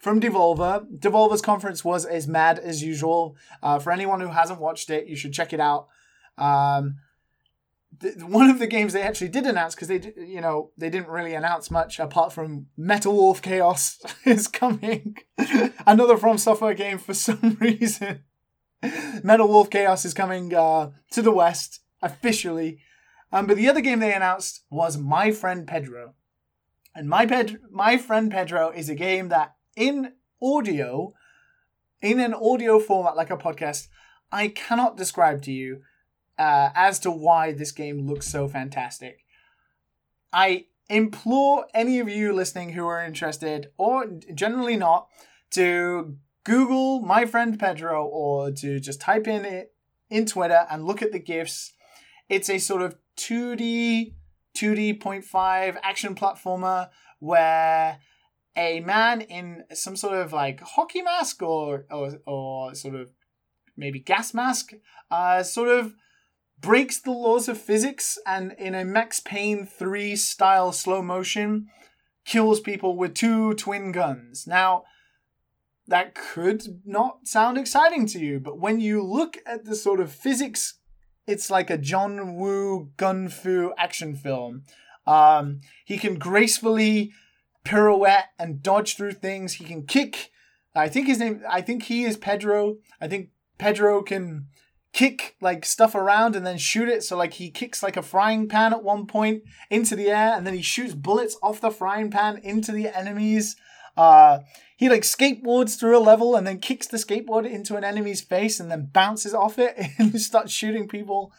[0.00, 0.86] from Devolver.
[0.98, 3.36] Devolver's conference was as mad as usual.
[3.62, 5.88] Uh, for anyone who hasn't watched it, you should check it out.
[6.38, 6.96] Um,
[8.00, 11.08] th- one of the games they actually did announce because they, you know, they didn't
[11.08, 15.16] really announce much apart from Metal Wolf Chaos is coming.
[15.86, 18.24] Another From Software game for some reason.
[19.22, 22.78] Metal Wolf Chaos is coming uh, to the West officially.
[23.32, 26.14] Um, but the other game they announced was My Friend Pedro.
[26.94, 30.12] And My, Ped- My Friend Pedro is a game that in
[30.42, 31.14] audio,
[32.02, 33.88] in an audio format like a podcast,
[34.32, 35.82] I cannot describe to you
[36.38, 39.18] uh, as to why this game looks so fantastic.
[40.32, 45.08] I implore any of you listening who are interested, or generally not,
[45.50, 49.74] to Google my friend Pedro or to just type in it
[50.08, 51.72] in Twitter and look at the GIFs.
[52.28, 54.14] It's a sort of 2D,
[54.60, 56.88] 2D.5 action platformer
[57.18, 57.98] where
[58.56, 63.10] a man in some sort of like hockey mask or or, or sort of
[63.76, 64.72] maybe gas mask
[65.10, 65.94] uh, sort of
[66.60, 71.68] breaks the laws of physics and in a Max Payne 3 style slow motion
[72.26, 74.46] kills people with two twin guns.
[74.46, 74.84] Now,
[75.88, 80.12] that could not sound exciting to you, but when you look at the sort of
[80.12, 80.79] physics,
[81.26, 84.64] it's like a John Woo gun fu action film.
[85.06, 87.12] Um, he can gracefully
[87.64, 89.54] pirouette and dodge through things.
[89.54, 90.30] He can kick.
[90.74, 91.42] I think his name.
[91.48, 92.76] I think he is Pedro.
[93.00, 94.46] I think Pedro can
[94.92, 97.02] kick like stuff around and then shoot it.
[97.02, 100.46] So like he kicks like a frying pan at one point into the air, and
[100.46, 103.56] then he shoots bullets off the frying pan into the enemies.
[103.96, 104.40] Uh,
[104.80, 108.58] he like skateboards through a level and then kicks the skateboard into an enemy's face
[108.58, 111.34] and then bounces off it and starts shooting people.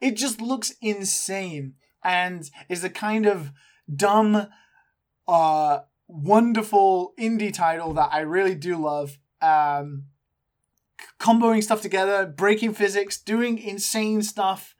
[0.00, 1.74] It just looks insane
[2.04, 3.50] and is the kind of
[3.92, 4.46] dumb,
[5.26, 9.18] uh, wonderful indie title that I really do love.
[9.42, 10.04] Um,
[11.18, 14.76] comboing stuff together, breaking physics, doing insane stuff.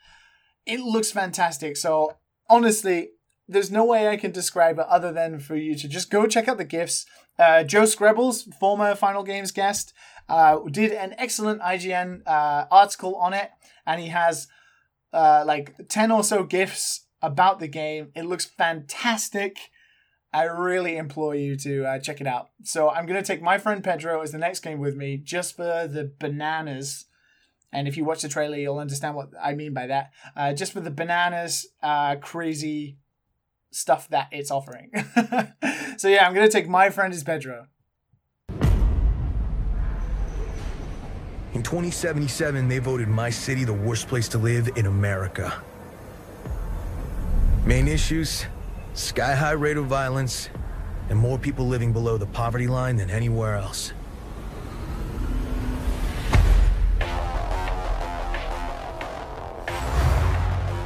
[0.66, 1.76] It looks fantastic.
[1.76, 3.08] So honestly,
[3.46, 6.48] there's no way I can describe it other than for you to just go check
[6.48, 7.06] out the gifs.
[7.38, 9.92] Uh, Joe Skrebels, former Final Games guest,
[10.28, 13.50] uh, did an excellent IGN uh, article on it,
[13.86, 14.48] and he has
[15.12, 18.10] uh, like 10 or so gifs about the game.
[18.14, 19.58] It looks fantastic.
[20.32, 22.48] I really implore you to uh, check it out.
[22.64, 25.54] So I'm going to take my friend Pedro as the next game with me just
[25.54, 27.06] for the bananas.
[27.72, 30.10] And if you watch the trailer, you'll understand what I mean by that.
[30.36, 31.66] Uh, just for the bananas,
[32.20, 32.98] crazy
[33.74, 34.90] stuff that it's offering.
[35.96, 37.66] so yeah, I'm to take my friend is Pedro.
[41.52, 45.62] In 2077, they voted my city the worst place to live in America.
[47.64, 48.46] Main issues
[48.94, 50.48] sky high rate of violence,
[51.10, 53.92] and more people living below the poverty line than anywhere else.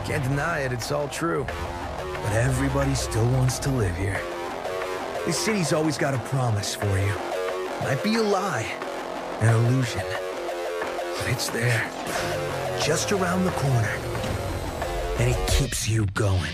[0.04, 1.46] Can't deny it, it's all true.
[2.28, 4.20] But everybody still wants to live here.
[5.24, 7.14] This city's always got a promise for you.
[7.80, 8.70] Might be a lie,
[9.40, 10.02] an illusion.
[11.16, 11.90] But it's there,
[12.84, 13.94] just around the corner.
[15.18, 16.52] And it keeps you going.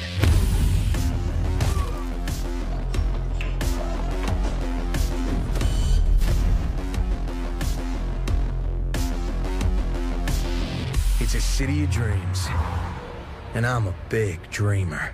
[11.19, 12.47] It's a city of dreams.
[13.55, 15.13] And I'm a big dreamer.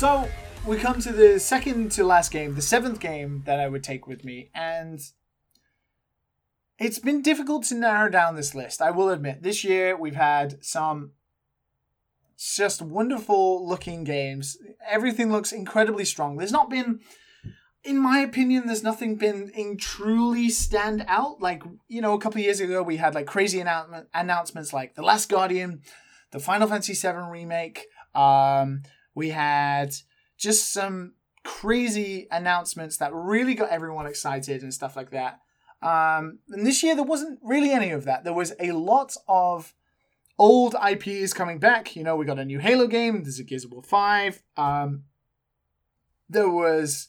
[0.00, 0.26] So
[0.66, 4.06] we come to the second to last game, the seventh game that I would take
[4.06, 4.98] with me, and
[6.78, 8.80] it's been difficult to narrow down this list.
[8.80, 11.10] I will admit, this year we've had some
[12.38, 14.56] just wonderful looking games.
[14.88, 16.38] Everything looks incredibly strong.
[16.38, 17.00] There's not been,
[17.84, 21.42] in my opinion, there's nothing been in truly stand out.
[21.42, 25.02] Like you know, a couple years ago we had like crazy announcement announcements like The
[25.02, 25.82] Last Guardian,
[26.30, 27.84] the Final Fantasy VII remake.
[28.14, 28.84] Um,
[29.20, 29.94] we had
[30.38, 31.12] just some
[31.44, 35.40] crazy announcements that really got everyone excited and stuff like that.
[35.82, 38.24] Um, and this year there wasn't really any of that.
[38.24, 39.74] There was a lot of
[40.38, 41.94] old IPs coming back.
[41.94, 43.22] You know, we got a new Halo game.
[43.22, 44.42] There's a Gears of War 5.
[44.56, 45.04] Um,
[46.30, 47.06] there was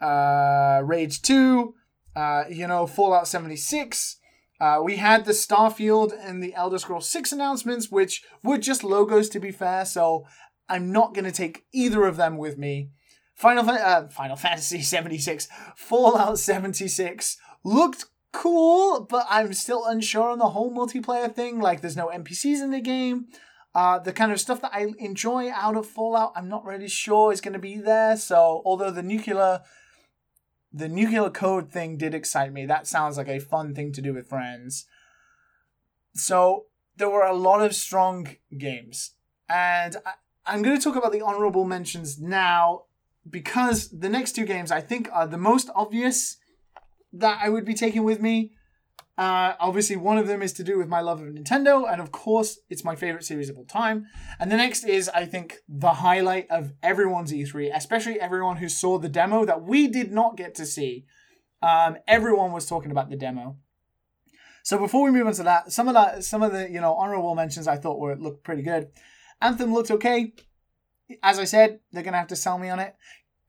[0.00, 1.74] uh, Rage 2.
[2.14, 4.20] Uh, you know, Fallout 76.
[4.60, 9.28] Uh, we had the Starfield and the Elder Scrolls 6 announcements, which were just logos
[9.30, 10.24] to be fair, so
[10.68, 12.90] I'm not going to take either of them with me.
[13.34, 20.50] Final, uh, Final Fantasy 76, Fallout 76 looked cool, but I'm still unsure on the
[20.50, 21.60] whole multiplayer thing.
[21.60, 23.26] Like, there's no NPCs in the game.
[23.74, 27.30] Uh, the kind of stuff that I enjoy out of Fallout, I'm not really sure
[27.30, 28.16] is going to be there.
[28.16, 29.60] So, although the nuclear,
[30.72, 34.14] the nuclear code thing did excite me, that sounds like a fun thing to do
[34.14, 34.86] with friends.
[36.14, 39.12] So, there were a lot of strong games,
[39.46, 39.98] and
[40.46, 42.84] I'm going to talk about the honorable mentions now
[43.28, 46.36] because the next two games I think are the most obvious
[47.12, 48.52] that I would be taking with me.
[49.18, 52.12] Uh, obviously, one of them is to do with my love of Nintendo, and of
[52.12, 54.06] course, it's my favorite series of all time.
[54.38, 58.98] And the next is, I think, the highlight of everyone's E3, especially everyone who saw
[58.98, 61.06] the demo that we did not get to see.
[61.62, 63.56] Um, everyone was talking about the demo.
[64.62, 66.94] So before we move on to that, some of that, some of the you know
[66.94, 68.88] honorable mentions I thought were looked pretty good.
[69.40, 70.32] Anthem looked okay.
[71.22, 72.94] As I said, they're gonna have to sell me on it.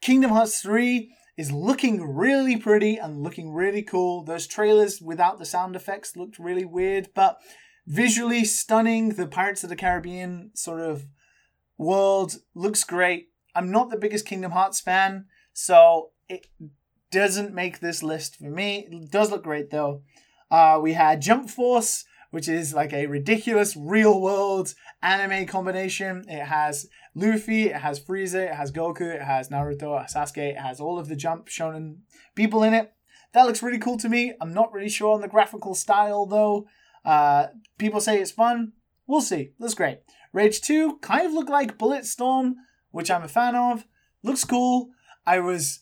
[0.01, 4.23] Kingdom Hearts 3 is looking really pretty and looking really cool.
[4.23, 7.39] Those trailers without the sound effects looked really weird, but
[7.85, 9.09] visually stunning.
[9.09, 11.05] The Pirates of the Caribbean sort of
[11.77, 13.27] world looks great.
[13.55, 16.47] I'm not the biggest Kingdom Hearts fan, so it
[17.11, 18.87] doesn't make this list for me.
[18.91, 20.01] It does look great though.
[20.49, 26.23] Uh, we had Jump Force, which is like a ridiculous real world anime combination.
[26.27, 30.79] It has Luffy, it has Frieza, it has Goku, it has Naruto, Sasuke, it has
[30.79, 31.97] all of the Jump shonen
[32.35, 32.93] people in it.
[33.33, 34.33] That looks really cool to me.
[34.41, 36.67] I'm not really sure on the graphical style though.
[37.05, 37.47] Uh,
[37.77, 38.73] people say it's fun.
[39.05, 39.51] We'll see.
[39.59, 39.99] Looks great.
[40.33, 42.55] Rage 2 kind of looked like Bulletstorm,
[42.91, 43.85] which I'm a fan of.
[44.23, 44.89] Looks cool.
[45.25, 45.81] I was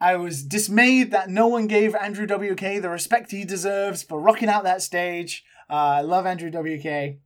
[0.00, 4.48] I was dismayed that no one gave Andrew WK the respect he deserves for rocking
[4.48, 5.44] out that stage.
[5.70, 7.18] Uh, I love Andrew WK.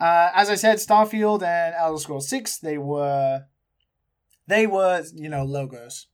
[0.00, 3.44] Uh, as I said, Starfield and Elder Scrolls 6, they were
[4.46, 6.06] they were, you know, logos.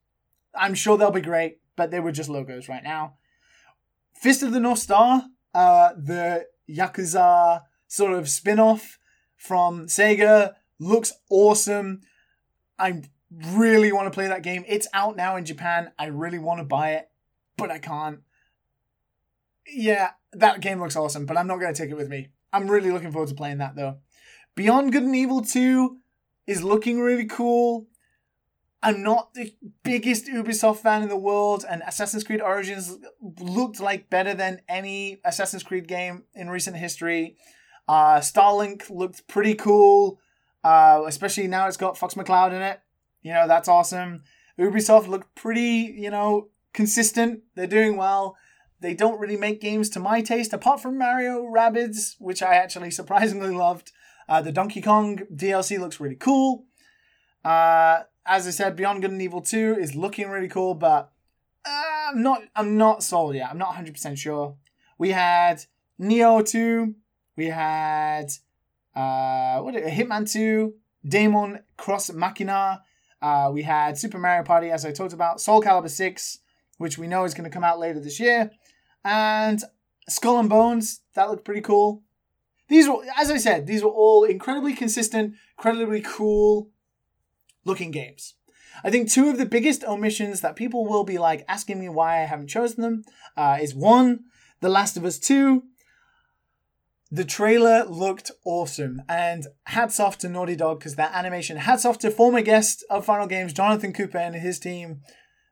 [0.55, 3.15] I'm sure they'll be great, but they were just logos right now.
[4.15, 8.99] Fist of the North Star, uh, the Yakuza sort of spin-off
[9.37, 12.01] from Sega, looks awesome.
[12.79, 14.65] I really want to play that game.
[14.67, 15.93] It's out now in Japan.
[15.99, 17.09] I really want to buy it,
[17.57, 18.21] but I can't.
[19.67, 22.29] Yeah, that game looks awesome, but I'm not going to take it with me.
[22.53, 23.99] I'm really looking forward to playing that though.
[24.55, 25.99] Beyond Good and Evil 2
[26.47, 27.89] is looking really cool.
[28.83, 32.99] I'm not the biggest Ubisoft fan in the world, and Assassin's Creed Origins
[33.41, 37.37] looked like better than any Assassin's Creed game in recent history.
[37.89, 40.21] Uh, Starlink looked pretty cool,
[40.63, 42.81] uh, especially now it's got Fox McCloud in it.
[43.23, 44.23] You know, that's awesome.
[44.59, 47.41] Ubisoft looked pretty, you know, consistent.
[47.55, 48.37] They're doing well.
[48.85, 52.91] They don't really make games to my taste, apart from Mario Rabbids, which I actually
[52.91, 53.93] surprisingly loved.
[54.29, 56.67] Uh, the Donkey Kong DLC looks really cool.
[57.43, 61.13] Uh, as I said, Beyond Good and Evil 2 is looking really cool, but
[61.67, 63.51] uh, I'm not I'm not sold yet.
[63.51, 64.57] I'm not 100% sure.
[64.99, 65.65] We had
[65.99, 66.95] Nioh 2,
[67.37, 68.33] we had
[68.95, 70.75] uh, what Hitman 2,
[71.09, 72.83] Daemon Cross Machina,
[73.23, 76.39] uh, we had Super Mario Party, as I talked about, Soul Calibur 6,
[76.77, 78.51] which we know is going to come out later this year,
[79.05, 79.63] and
[80.09, 81.01] Skull and Bones.
[81.15, 82.03] That looked pretty cool.
[82.69, 86.71] These were, as I said, these were all incredibly consistent, incredibly cool
[87.65, 88.35] looking games.
[88.83, 92.23] I think two of the biggest omissions that people will be like asking me why
[92.23, 93.05] I haven't chosen them
[93.37, 94.25] uh, is one,
[94.61, 95.63] The Last of Us 2.
[97.11, 101.59] The trailer looked awesome, and hats off to Naughty Dog because that animation.
[101.59, 105.03] Hats off to former guest of Final Games, Jonathan Cooper, and his team.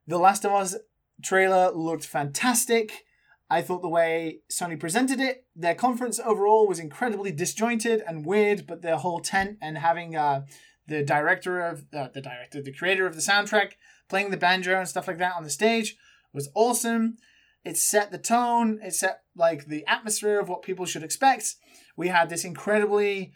[0.08, 0.74] The Last of Us
[1.22, 3.04] trailer looked fantastic.
[3.52, 8.66] I thought the way Sony presented it, their conference overall was incredibly disjointed and weird,
[8.66, 10.46] but their whole tent and having uh,
[10.86, 13.72] the director of uh, the director, the creator of the soundtrack,
[14.08, 15.96] playing the banjo and stuff like that on the stage
[16.32, 17.18] was awesome.
[17.62, 21.56] It set the tone, it set like the atmosphere of what people should expect.
[21.94, 23.34] We had this incredibly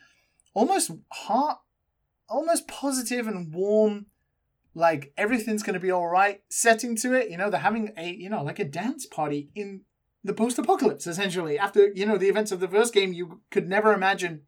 [0.54, 1.58] almost heart
[2.26, 4.06] almost positive and warm
[4.74, 8.10] like everything's going to be all right setting to it you know they're having a
[8.10, 9.82] you know like a dance party in
[10.26, 13.92] the post-apocalypse essentially after you know the events of the first game you could never
[13.92, 14.42] imagine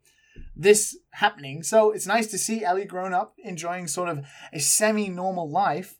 [0.55, 1.63] this happening.
[1.63, 5.97] So it's nice to see ellie grown up enjoying sort of a semi-normal life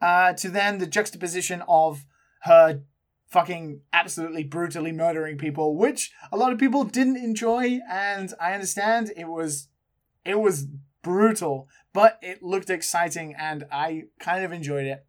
[0.00, 2.04] uh, to then the juxtaposition of
[2.42, 2.82] her
[3.28, 9.10] fucking absolutely brutally murdering people which a lot of people didn't enjoy and i understand
[9.16, 9.68] it was
[10.24, 10.68] it was
[11.02, 15.04] brutal but it looked exciting and i kind of enjoyed it.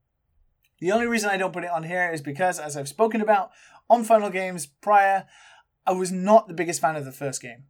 [0.79, 3.51] The only reason i don't put it on here is because as i've spoken about
[3.89, 5.25] on final games prior
[5.85, 7.63] i was not the biggest fan of the first game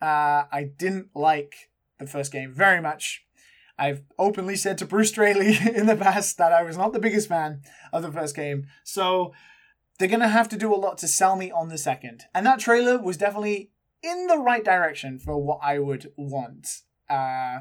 [0.00, 3.24] uh, i didn't like the first game very much
[3.78, 7.28] I've openly said to Bruce Straley in the past that I was not the biggest
[7.28, 8.66] fan of the first game.
[8.84, 9.32] So
[9.98, 12.24] they're going to have to do a lot to sell me on the second.
[12.34, 13.70] And that trailer was definitely
[14.02, 16.82] in the right direction for what I would want.
[17.08, 17.60] Uh,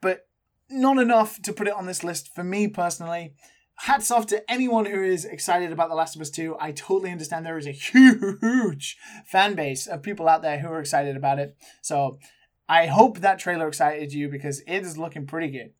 [0.00, 0.26] but
[0.70, 3.34] not enough to put it on this list for me personally.
[3.82, 6.56] Hats off to anyone who is excited about The Last of Us 2.
[6.60, 10.78] I totally understand there is a huge fan base of people out there who are
[10.78, 11.56] excited about it.
[11.80, 12.20] So
[12.68, 15.72] I hope that trailer excited you because it is looking pretty good.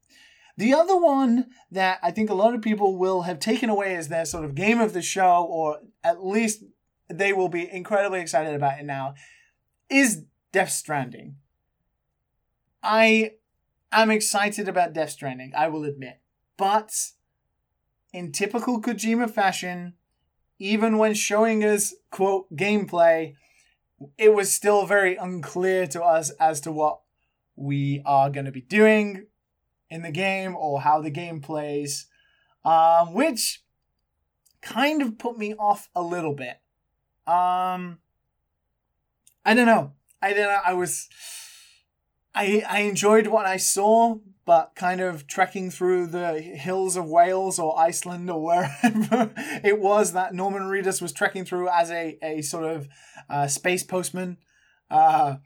[0.56, 4.08] The other one that I think a lot of people will have taken away as
[4.08, 6.64] their sort of game of the show, or at least
[7.06, 9.14] they will be incredibly excited about it now,
[9.88, 11.36] is Death Stranding.
[12.82, 13.34] I
[13.92, 16.18] am excited about Death Stranding, I will admit.
[16.56, 17.12] But
[18.12, 19.94] in typical Kojima fashion,
[20.58, 23.34] even when showing us, quote, gameplay,
[24.18, 27.00] it was still very unclear to us as to what
[27.56, 29.26] we are going to be doing
[29.90, 32.06] in the game or how the game plays,
[32.64, 33.62] um, which
[34.60, 36.60] kind of put me off a little bit.
[37.26, 37.98] Um,
[39.44, 39.92] I don't know.
[40.20, 40.60] I don't know.
[40.64, 41.08] I was,
[42.34, 47.58] I I enjoyed what I saw, but kind of trekking through the hills of Wales
[47.58, 52.42] or Iceland or wherever it was that Norman Reedus was trekking through as a a
[52.42, 52.88] sort of
[53.28, 54.38] uh, space postman.
[54.90, 55.36] Uh,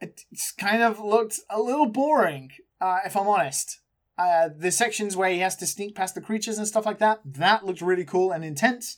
[0.00, 3.80] it, it's kind of looked a little boring, uh, if I'm honest.
[4.16, 7.20] Uh, the sections where he has to sneak past the creatures and stuff like that,
[7.24, 8.96] that looked really cool and intense.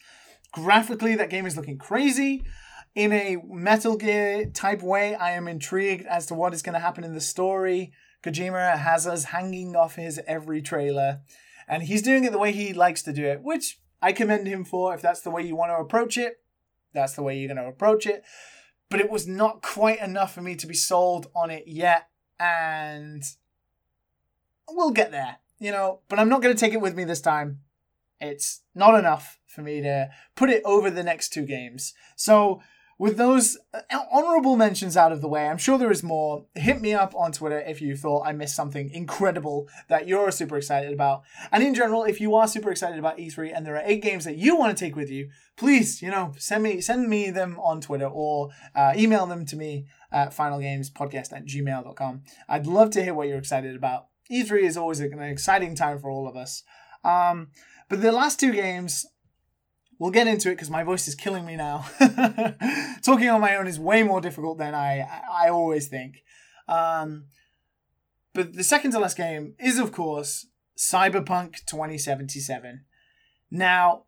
[0.53, 2.45] Graphically, that game is looking crazy.
[2.95, 6.81] In a Metal Gear type way, I am intrigued as to what is going to
[6.81, 7.93] happen in the story.
[8.27, 11.21] Kojima has us hanging off his every trailer,
[11.69, 14.65] and he's doing it the way he likes to do it, which I commend him
[14.65, 14.95] for.
[14.95, 16.41] If that's the way you want to approach it,
[16.93, 18.25] that's the way you're going to approach it.
[18.89, 22.09] But it was not quite enough for me to be sold on it yet,
[22.41, 23.23] and
[24.69, 26.01] we'll get there, you know.
[26.09, 27.61] But I'm not going to take it with me this time.
[28.21, 31.95] It's not enough for me to put it over the next two games.
[32.17, 32.61] So
[32.99, 33.81] with those uh,
[34.11, 36.47] honorable mentions out of the way, I'm sure there is more.
[36.55, 40.57] Hit me up on Twitter if you thought I missed something incredible that you're super
[40.57, 41.23] excited about.
[41.53, 44.25] And in general, if you are super excited about E3 and there are eight games
[44.25, 47.59] that you want to take with you, please, you know, send me send me them
[47.61, 52.23] on Twitter or uh, email them to me at finalgamespodcast at gmail.com.
[52.49, 54.07] I'd love to hear what you're excited about.
[54.31, 56.63] E3 is always an exciting time for all of us.
[57.05, 57.49] Um,
[57.89, 59.07] but the last two games
[59.99, 61.87] We'll get into it because my voice is killing me now.
[63.03, 66.23] Talking on my own is way more difficult than I I always think.
[66.69, 67.27] Um,
[68.35, 72.85] but the second to last game is, of course, Cyberpunk 2077.
[73.51, 74.05] Now,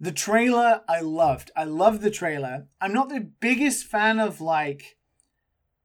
[0.00, 1.52] the trailer I loved.
[1.56, 2.66] I loved the trailer.
[2.80, 4.96] I'm not the biggest fan of like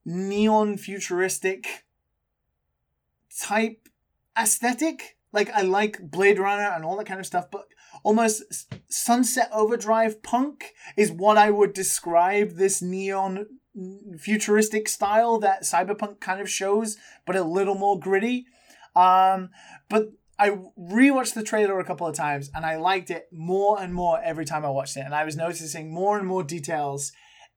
[0.06, 1.86] neon futuristic
[3.40, 3.88] type
[4.38, 5.18] aesthetic.
[5.32, 7.66] Like I like Blade Runner and all that kind of stuff, but
[8.04, 8.44] almost
[8.90, 13.48] Sunset Overdrive punk is what I would describe this neon
[14.20, 18.46] futuristic style that Cyberpunk kind of shows, but a little more gritty.
[18.96, 19.50] Um,
[19.90, 23.94] but I rewatched the trailer a couple of times and I liked it more and
[23.94, 25.02] more every time I watched it.
[25.06, 27.12] And I was noticing more and more details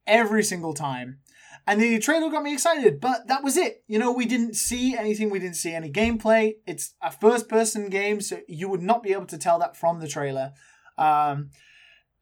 [0.07, 1.18] every single time.
[1.67, 3.83] And the trailer got me excited, but that was it.
[3.89, 6.55] You know, we didn't see anything, we didn't see any gameplay.
[6.64, 9.99] It's a first person game, so you would not be able to tell that from
[9.99, 10.53] the trailer.
[10.97, 11.51] Um,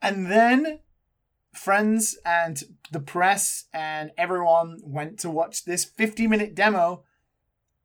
[0.01, 0.80] and then
[1.53, 7.05] friends and the press and everyone went to watch this 50 minute demo,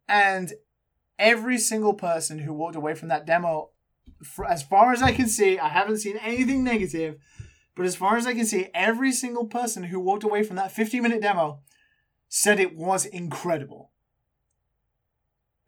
[0.07, 0.53] and
[1.19, 3.71] every single person who walked away from that demo,
[4.47, 7.17] as far as I can see, I haven't seen anything negative
[7.79, 10.69] but as far as I can see, every single person who walked away from that
[10.69, 11.61] 50 minute demo
[12.27, 13.91] said it was incredible.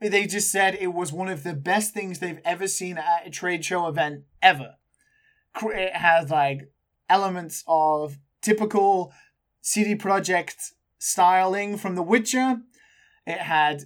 [0.02, 3.30] They just said it was one of the best things they've ever seen at a
[3.30, 4.76] trade show event ever.
[5.64, 6.74] It has like
[7.08, 9.14] elements of typical
[9.62, 12.58] CD Projekt styling from The Witcher.
[13.26, 13.84] It had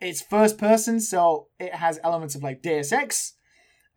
[0.00, 3.34] it's first person, so it has elements of like Deus Ex,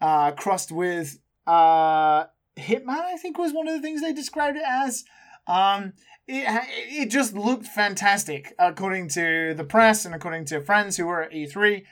[0.01, 2.25] uh, crossed with uh,
[2.59, 2.99] Hitman.
[2.99, 5.03] I think was one of the things they described it as.
[5.47, 5.93] Um,
[6.27, 6.45] it
[6.89, 11.31] it just looked fantastic according to the press and according to friends who were at
[11.31, 11.83] E3,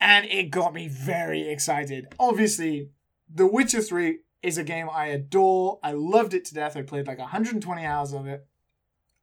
[0.00, 2.06] and it got me very excited.
[2.18, 2.90] Obviously,
[3.32, 5.80] The Witcher Three is a game I adore.
[5.82, 6.76] I loved it to death.
[6.76, 8.46] I played like 120 hours of it.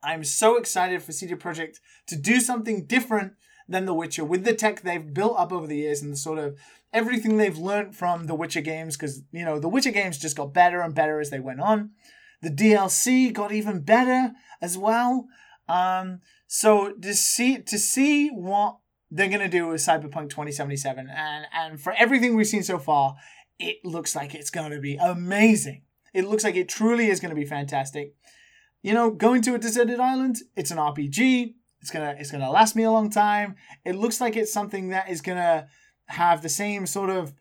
[0.04, 3.34] I'm so excited for CD Projekt to do something different
[3.68, 6.40] than The Witcher with the tech they've built up over the years and the sort
[6.40, 6.58] of
[6.94, 10.54] everything they've learned from The Witcher games because you know The Witcher games just got
[10.54, 11.92] better and better as they went on.
[12.42, 15.28] The DLC got even better as well.
[15.68, 18.78] Um, so to see to see what
[19.10, 23.16] they're gonna do with Cyberpunk 2077 and and for everything we've seen so far,
[23.60, 25.82] it looks like it's gonna be amazing.
[26.14, 28.14] It looks like it truly is gonna be fantastic.
[28.84, 31.56] You know, going to a deserted island, it's an RPG.
[31.86, 33.58] It's gonna it's gonna last me a long time.
[33.86, 35.68] It looks like it's something that is gonna
[36.08, 37.32] have the same sort of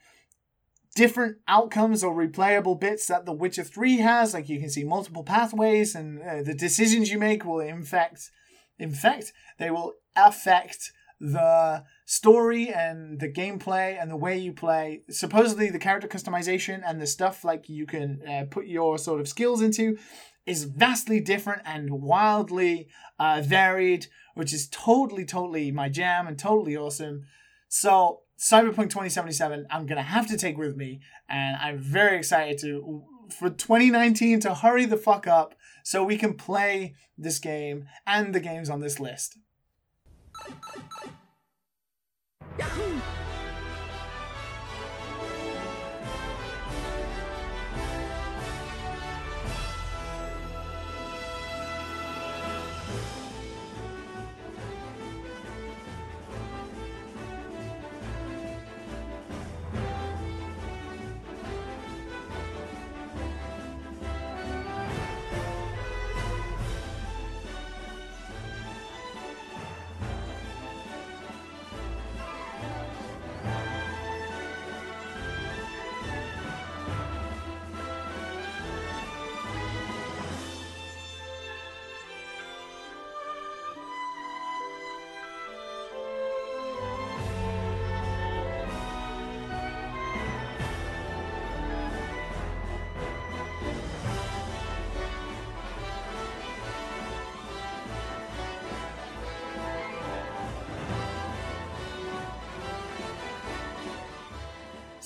[0.95, 4.35] different outcomes or replayable bits that The Witcher 3 has.
[4.35, 8.31] Like you can see multiple pathways, and uh, the decisions you make will infect,
[8.79, 15.05] infect, they will affect the story and the gameplay and the way you play.
[15.09, 19.29] Supposedly, the character customization and the stuff like you can uh, put your sort of
[19.29, 19.97] skills into
[20.47, 22.89] is vastly different and wildly
[23.19, 27.25] uh, varied, which is totally, totally my jam and totally awesome.
[27.69, 33.05] So Cyberpunk 2077, I'm gonna have to take with me, and I'm very excited to
[33.31, 38.41] for 2019 to hurry the fuck up so we can play this game and the
[38.41, 39.39] games on this list.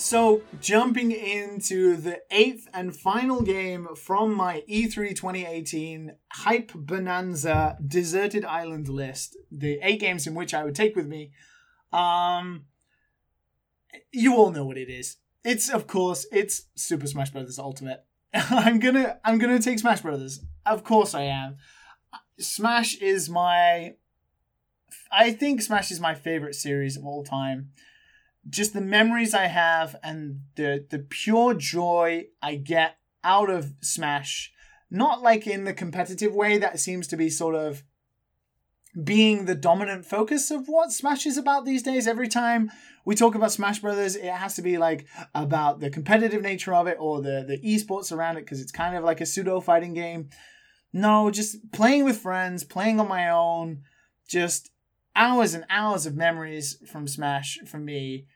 [0.08, 8.42] So, jumping into the eighth and final game from my E3 2018 Hype Bonanza Deserted
[8.42, 11.32] Island list, the eight games in which I would take with me,
[11.92, 12.64] um,
[14.10, 15.18] you all know what it is.
[15.44, 17.58] It's of course it's Super Smash Bros.
[17.58, 18.06] Ultimate.
[18.32, 20.40] I'm gonna I'm gonna take Smash Brothers.
[20.64, 21.58] Of course I am.
[22.38, 23.96] Smash is my
[25.12, 27.72] I think Smash is my favorite series of all time
[28.48, 34.52] just the memories I have and the the pure joy I get out of Smash,
[34.90, 37.82] not like in the competitive way that seems to be sort of
[39.04, 42.06] being the dominant focus of what Smash is about these days.
[42.06, 42.70] Every time
[43.04, 46.86] we talk about Smash Brothers, it has to be like about the competitive nature of
[46.86, 49.94] it or the the esports around it because it's kind of like a pseudo fighting
[49.94, 50.30] game.
[50.92, 53.82] No, just playing with friends, playing on my own,
[54.26, 54.70] just
[55.14, 58.26] hours and hours of memories from Smash for me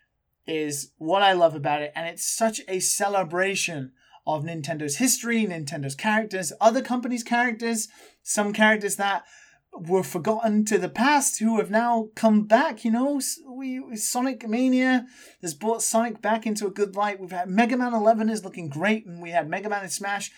[0.46, 3.92] is what I love about it, and it's such a celebration
[4.26, 7.88] of Nintendo's history, Nintendo's characters, other companies' characters,
[8.22, 9.24] some characters that
[9.72, 12.84] were forgotten to the past who have now come back.
[12.84, 15.06] You know, we Sonic Mania
[15.40, 17.18] has brought Sonic back into a good light.
[17.20, 20.30] We've had Mega Man 11 is looking great, and we had Mega Man and Smash.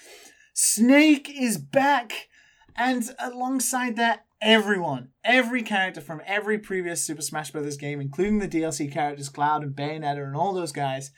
[0.52, 2.28] Snake is back,
[2.76, 7.76] and alongside that, everyone, every character from every previous Super Smash Bros.
[7.76, 11.10] game, including the DLC characters Cloud and Bayonetta and all those guys,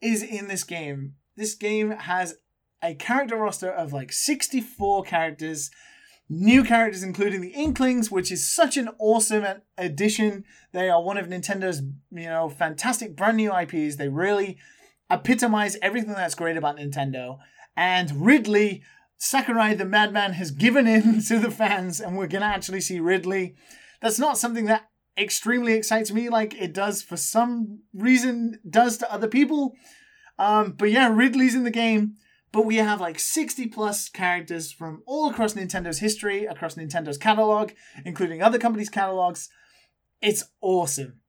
[0.00, 1.14] is in this game.
[1.36, 2.36] This game has
[2.82, 5.70] a character roster of like 64 characters,
[6.28, 9.44] new characters including the Inklings, which is such an awesome
[9.78, 10.44] addition.
[10.72, 13.96] They are one of Nintendo's, you know, fantastic brand new IPs.
[13.96, 14.58] They really
[15.10, 17.38] epitomize everything that's great about Nintendo.
[17.76, 18.82] And Ridley,
[19.18, 23.54] Sakurai the madman has given in to the fans, and we're gonna actually see Ridley.
[24.02, 24.88] That's not something that
[25.18, 29.74] extremely excites me, like it does for some reason does to other people.
[30.38, 32.16] Um, but yeah, Ridley's in the game.
[32.52, 37.72] but we have like 60 plus characters from all across Nintendo's history, across Nintendo's catalog,
[38.04, 39.50] including other companies' catalogs.
[40.22, 41.20] It's awesome.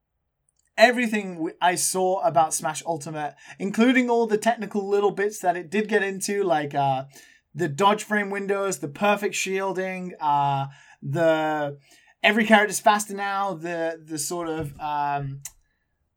[0.78, 5.90] Everything I saw about Smash Ultimate, including all the technical little bits that it did
[5.90, 7.06] get into, like uh,
[7.58, 10.68] the dodge frame windows, the perfect shielding, uh,
[11.01, 11.78] the
[12.22, 15.41] every character's faster now, the the sort of um,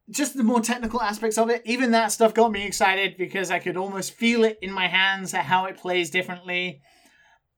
[0.09, 3.57] just the more technical aspects of it, even that stuff got me excited because I
[3.57, 6.81] could almost feel it in my hands how it plays differently.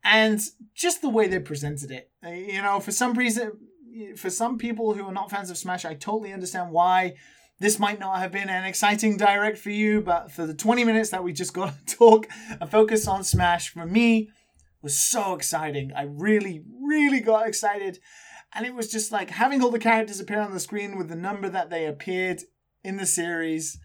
[0.06, 0.42] And
[0.74, 2.12] just the way they presented it.
[2.26, 3.54] Uh, you know, for some reason,
[4.18, 7.16] for some people who are not fans of Smash, I totally understand why
[7.60, 11.12] this might not have been an exciting direct for you, but for the 20 minutes
[11.12, 12.28] that we just got to talk
[12.60, 14.30] and focus on Smash, for me,
[14.82, 15.92] was so exciting.
[15.96, 18.00] I really, really got excited.
[18.54, 21.16] And it was just like having all the characters appear on the screen with the
[21.16, 22.44] number that they appeared
[22.84, 23.80] in the series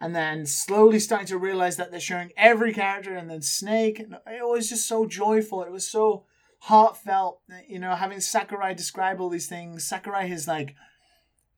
[0.00, 4.46] and then slowly starting to realize that they're showing every character and then snake it
[4.46, 5.62] was just so joyful.
[5.62, 6.26] It was so
[6.60, 9.84] heartfelt you know having sakurai describe all these things.
[9.84, 10.74] Sakurai has like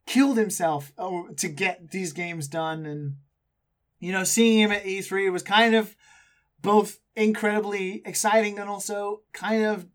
[0.08, 3.16] killed himself oh, to get these games done and
[4.00, 5.94] you know seeing him at e3 was kind of
[6.62, 9.86] both incredibly exciting and also kind of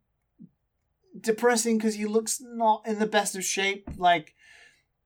[1.20, 3.89] depressing because he looks not in the best of shape.
[3.97, 4.34] Like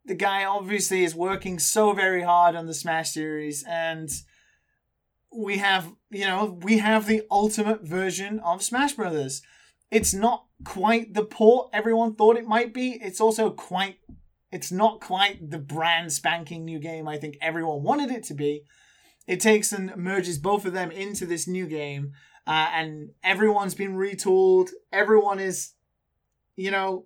[0.05, 4.09] the guy obviously is working so very hard on the Smash series, and
[5.31, 9.41] we have you know we have the ultimate version of Smash Brothers.
[9.89, 12.91] It's not quite the port everyone thought it might be.
[12.91, 13.99] It's also quite
[14.51, 18.63] it's not quite the brand spanking new game I think everyone wanted it to be.
[19.27, 22.13] It takes and merges both of them into this new game,
[22.45, 24.69] uh, and everyone's been retooled.
[24.93, 25.73] Everyone is
[26.57, 27.05] you know,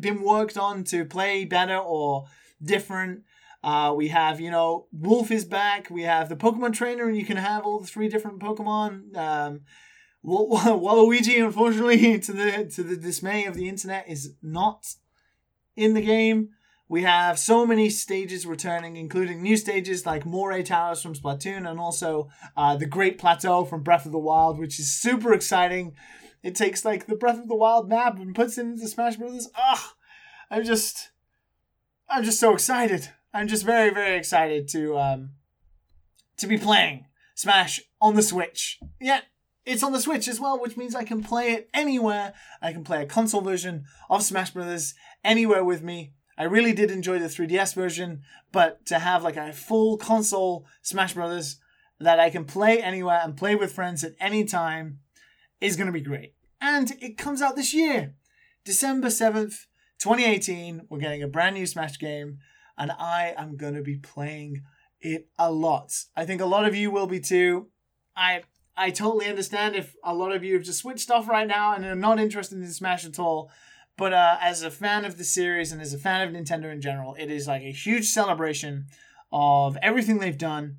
[0.00, 2.24] been worked on to play better or
[2.62, 3.24] different.
[3.62, 5.90] Uh, we have, you know, Wolf is back.
[5.90, 9.16] We have the Pokemon trainer, and you can have all the three different Pokemon.
[9.16, 9.60] Um,
[10.24, 14.86] Waluigi, unfortunately, to the to the dismay of the internet, is not
[15.76, 16.50] in the game.
[16.92, 21.80] We have so many stages returning, including new stages like Moray Towers from Splatoon, and
[21.80, 25.96] also uh, the Great Plateau from Breath of the Wild, which is super exciting
[26.42, 29.48] it takes like the Breath of the Wild map and puts it into Smash Brothers.
[29.54, 29.78] Ugh,
[30.50, 31.10] I'm just,
[32.08, 33.08] I'm just so excited.
[33.32, 35.30] I'm just very, very excited to um,
[36.36, 38.78] to be playing Smash on the Switch.
[39.00, 39.20] Yeah,
[39.64, 42.34] it's on the Switch as well, which means I can play it anywhere.
[42.60, 46.12] I can play a console version of Smash Brothers anywhere with me.
[46.42, 51.14] I really did enjoy the 3DS version, but to have like a full console Smash
[51.14, 51.60] Brothers
[52.00, 54.98] that I can play anywhere and play with friends at any time
[55.60, 56.34] is going to be great.
[56.60, 58.14] And it comes out this year,
[58.64, 59.66] December 7th,
[60.00, 60.88] 2018.
[60.90, 62.38] We're getting a brand new Smash game,
[62.76, 64.62] and I am going to be playing
[65.00, 65.92] it a lot.
[66.16, 67.68] I think a lot of you will be too.
[68.16, 68.42] I
[68.76, 71.84] I totally understand if a lot of you have just switched off right now and
[71.84, 73.48] are not interested in Smash at all.
[73.96, 76.80] But uh, as a fan of the series and as a fan of Nintendo in
[76.80, 78.86] general, it is like a huge celebration
[79.30, 80.78] of everything they've done,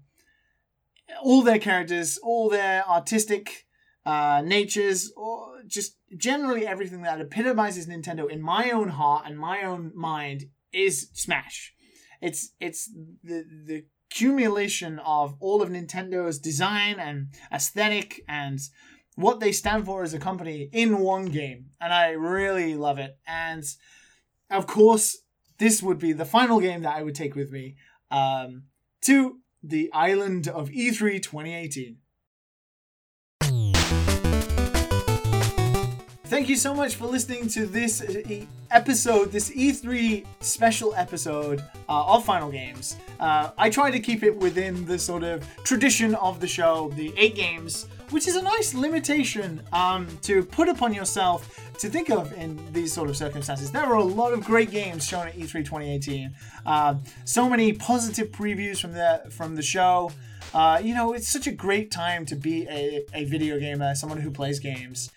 [1.22, 3.66] all their characters, all their artistic
[4.06, 9.64] uh, natures, or just generally everything that epitomizes Nintendo in my own heart and my
[9.64, 11.74] own mind is Smash.
[12.22, 12.90] It's it's
[13.24, 18.60] the the accumulation of all of Nintendo's design and aesthetic and
[19.16, 23.18] what they stand for as a company in one game, and I really love it.
[23.28, 23.64] And
[24.50, 25.18] of course,
[25.60, 27.76] this would be the final game that I would take with me
[28.12, 28.64] um,
[29.02, 31.98] to the island of E3 2018.
[36.34, 38.04] Thank you so much for listening to this
[38.72, 42.96] episode, this E3 special episode uh, of Final Games.
[43.20, 47.14] Uh, I try to keep it within the sort of tradition of the show, the
[47.18, 52.32] eight games, which is a nice limitation um, to put upon yourself to think of
[52.34, 53.72] in these sort of circumstances.
[53.72, 56.32] There were a lot of great games shown at E3 2018.
[56.66, 56.96] Uh,
[57.26, 60.12] so many positive previews from the from the show.
[60.54, 64.20] Uh, you know, it's such a great time to be a, a video gamer, someone
[64.20, 65.10] who plays games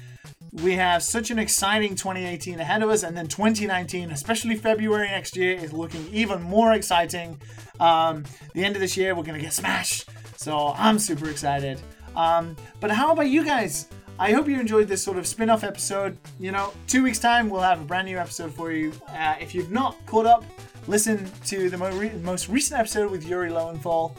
[0.62, 5.36] we have such an exciting 2018 ahead of us, and then 2019, especially February next
[5.36, 7.38] year, is looking even more exciting.
[7.78, 8.24] Um,
[8.54, 11.80] the end of this year, we're gonna get Smash, so I'm super excited.
[12.16, 13.88] Um, but how about you guys?
[14.18, 16.16] I hope you enjoyed this sort of spin off episode.
[16.40, 18.92] You know, two weeks' time, we'll have a brand new episode for you.
[19.08, 20.44] Uh, if you've not caught up,
[20.88, 24.16] listen to the mo- re- most recent episode with Yuri Lowenthal.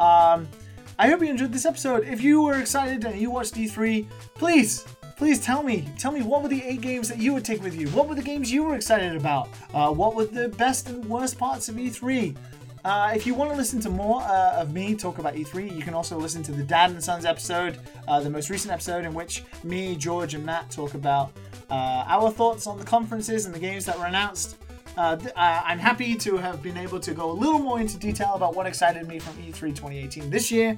[0.00, 0.48] Um,
[0.98, 2.04] I hope you enjoyed this episode.
[2.06, 4.86] If you were excited and you watched E3, please
[5.16, 5.88] please tell me.
[5.98, 7.88] Tell me what were the eight games that you would take with you?
[7.90, 9.48] What were the games you were excited about?
[9.72, 12.34] Uh, what were the best and worst parts of E3?
[12.84, 15.82] Uh, if you want to listen to more uh, of me talk about E3, you
[15.82, 19.14] can also listen to the Dad and Sons episode, uh, the most recent episode in
[19.14, 21.32] which me, George, and Matt talk about
[21.70, 24.58] uh, our thoughts on the conferences and the games that were announced.
[24.98, 27.96] Uh, th- uh, I'm happy to have been able to go a little more into
[27.96, 30.76] detail about what excited me from E E3 2018 this year,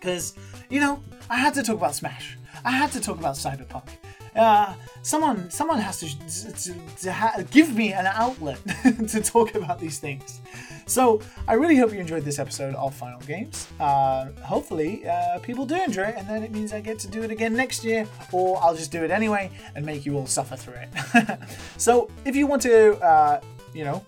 [0.00, 0.34] because
[0.70, 2.38] you know I had to talk about Smash.
[2.64, 3.88] I had to talk about Cyberpunk.
[4.36, 8.58] Uh, someone, someone has to, to, to ha- give me an outlet
[9.08, 10.40] to talk about these things.
[10.86, 13.68] So I really hope you enjoyed this episode of Final Games.
[13.78, 17.22] Uh, hopefully, uh, people do enjoy it, and then it means I get to do
[17.22, 20.56] it again next year, or I'll just do it anyway and make you all suffer
[20.56, 21.38] through it.
[21.76, 23.40] so if you want to, uh,
[23.74, 24.04] you know,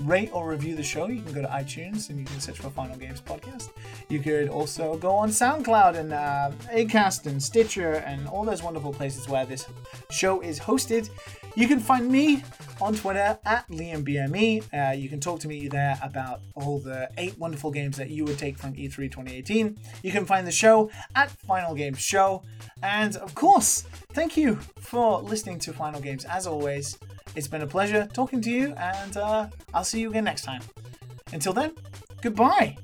[0.00, 2.70] rate or review the show, you can go to iTunes and you can search for
[2.70, 3.70] Final Games Podcast.
[4.08, 8.92] You could also go on SoundCloud and uh, Acast and Stitcher and all those wonderful
[8.92, 9.66] places where this
[10.10, 11.10] show is hosted.
[11.54, 12.42] You can find me
[12.80, 14.64] on Twitter at LiamBME.
[14.72, 18.24] Uh, you can talk to me there about all the eight wonderful games that you
[18.24, 19.76] would take from E E3 2018.
[20.02, 22.42] You can find the show at Final Games Show.
[22.82, 23.82] And of course,
[24.14, 26.98] thank you for listening to Final Games as always.
[27.36, 30.62] It's been a pleasure talking to you, and uh, I'll see you again next time.
[31.32, 31.72] Until then,
[32.20, 32.76] goodbye.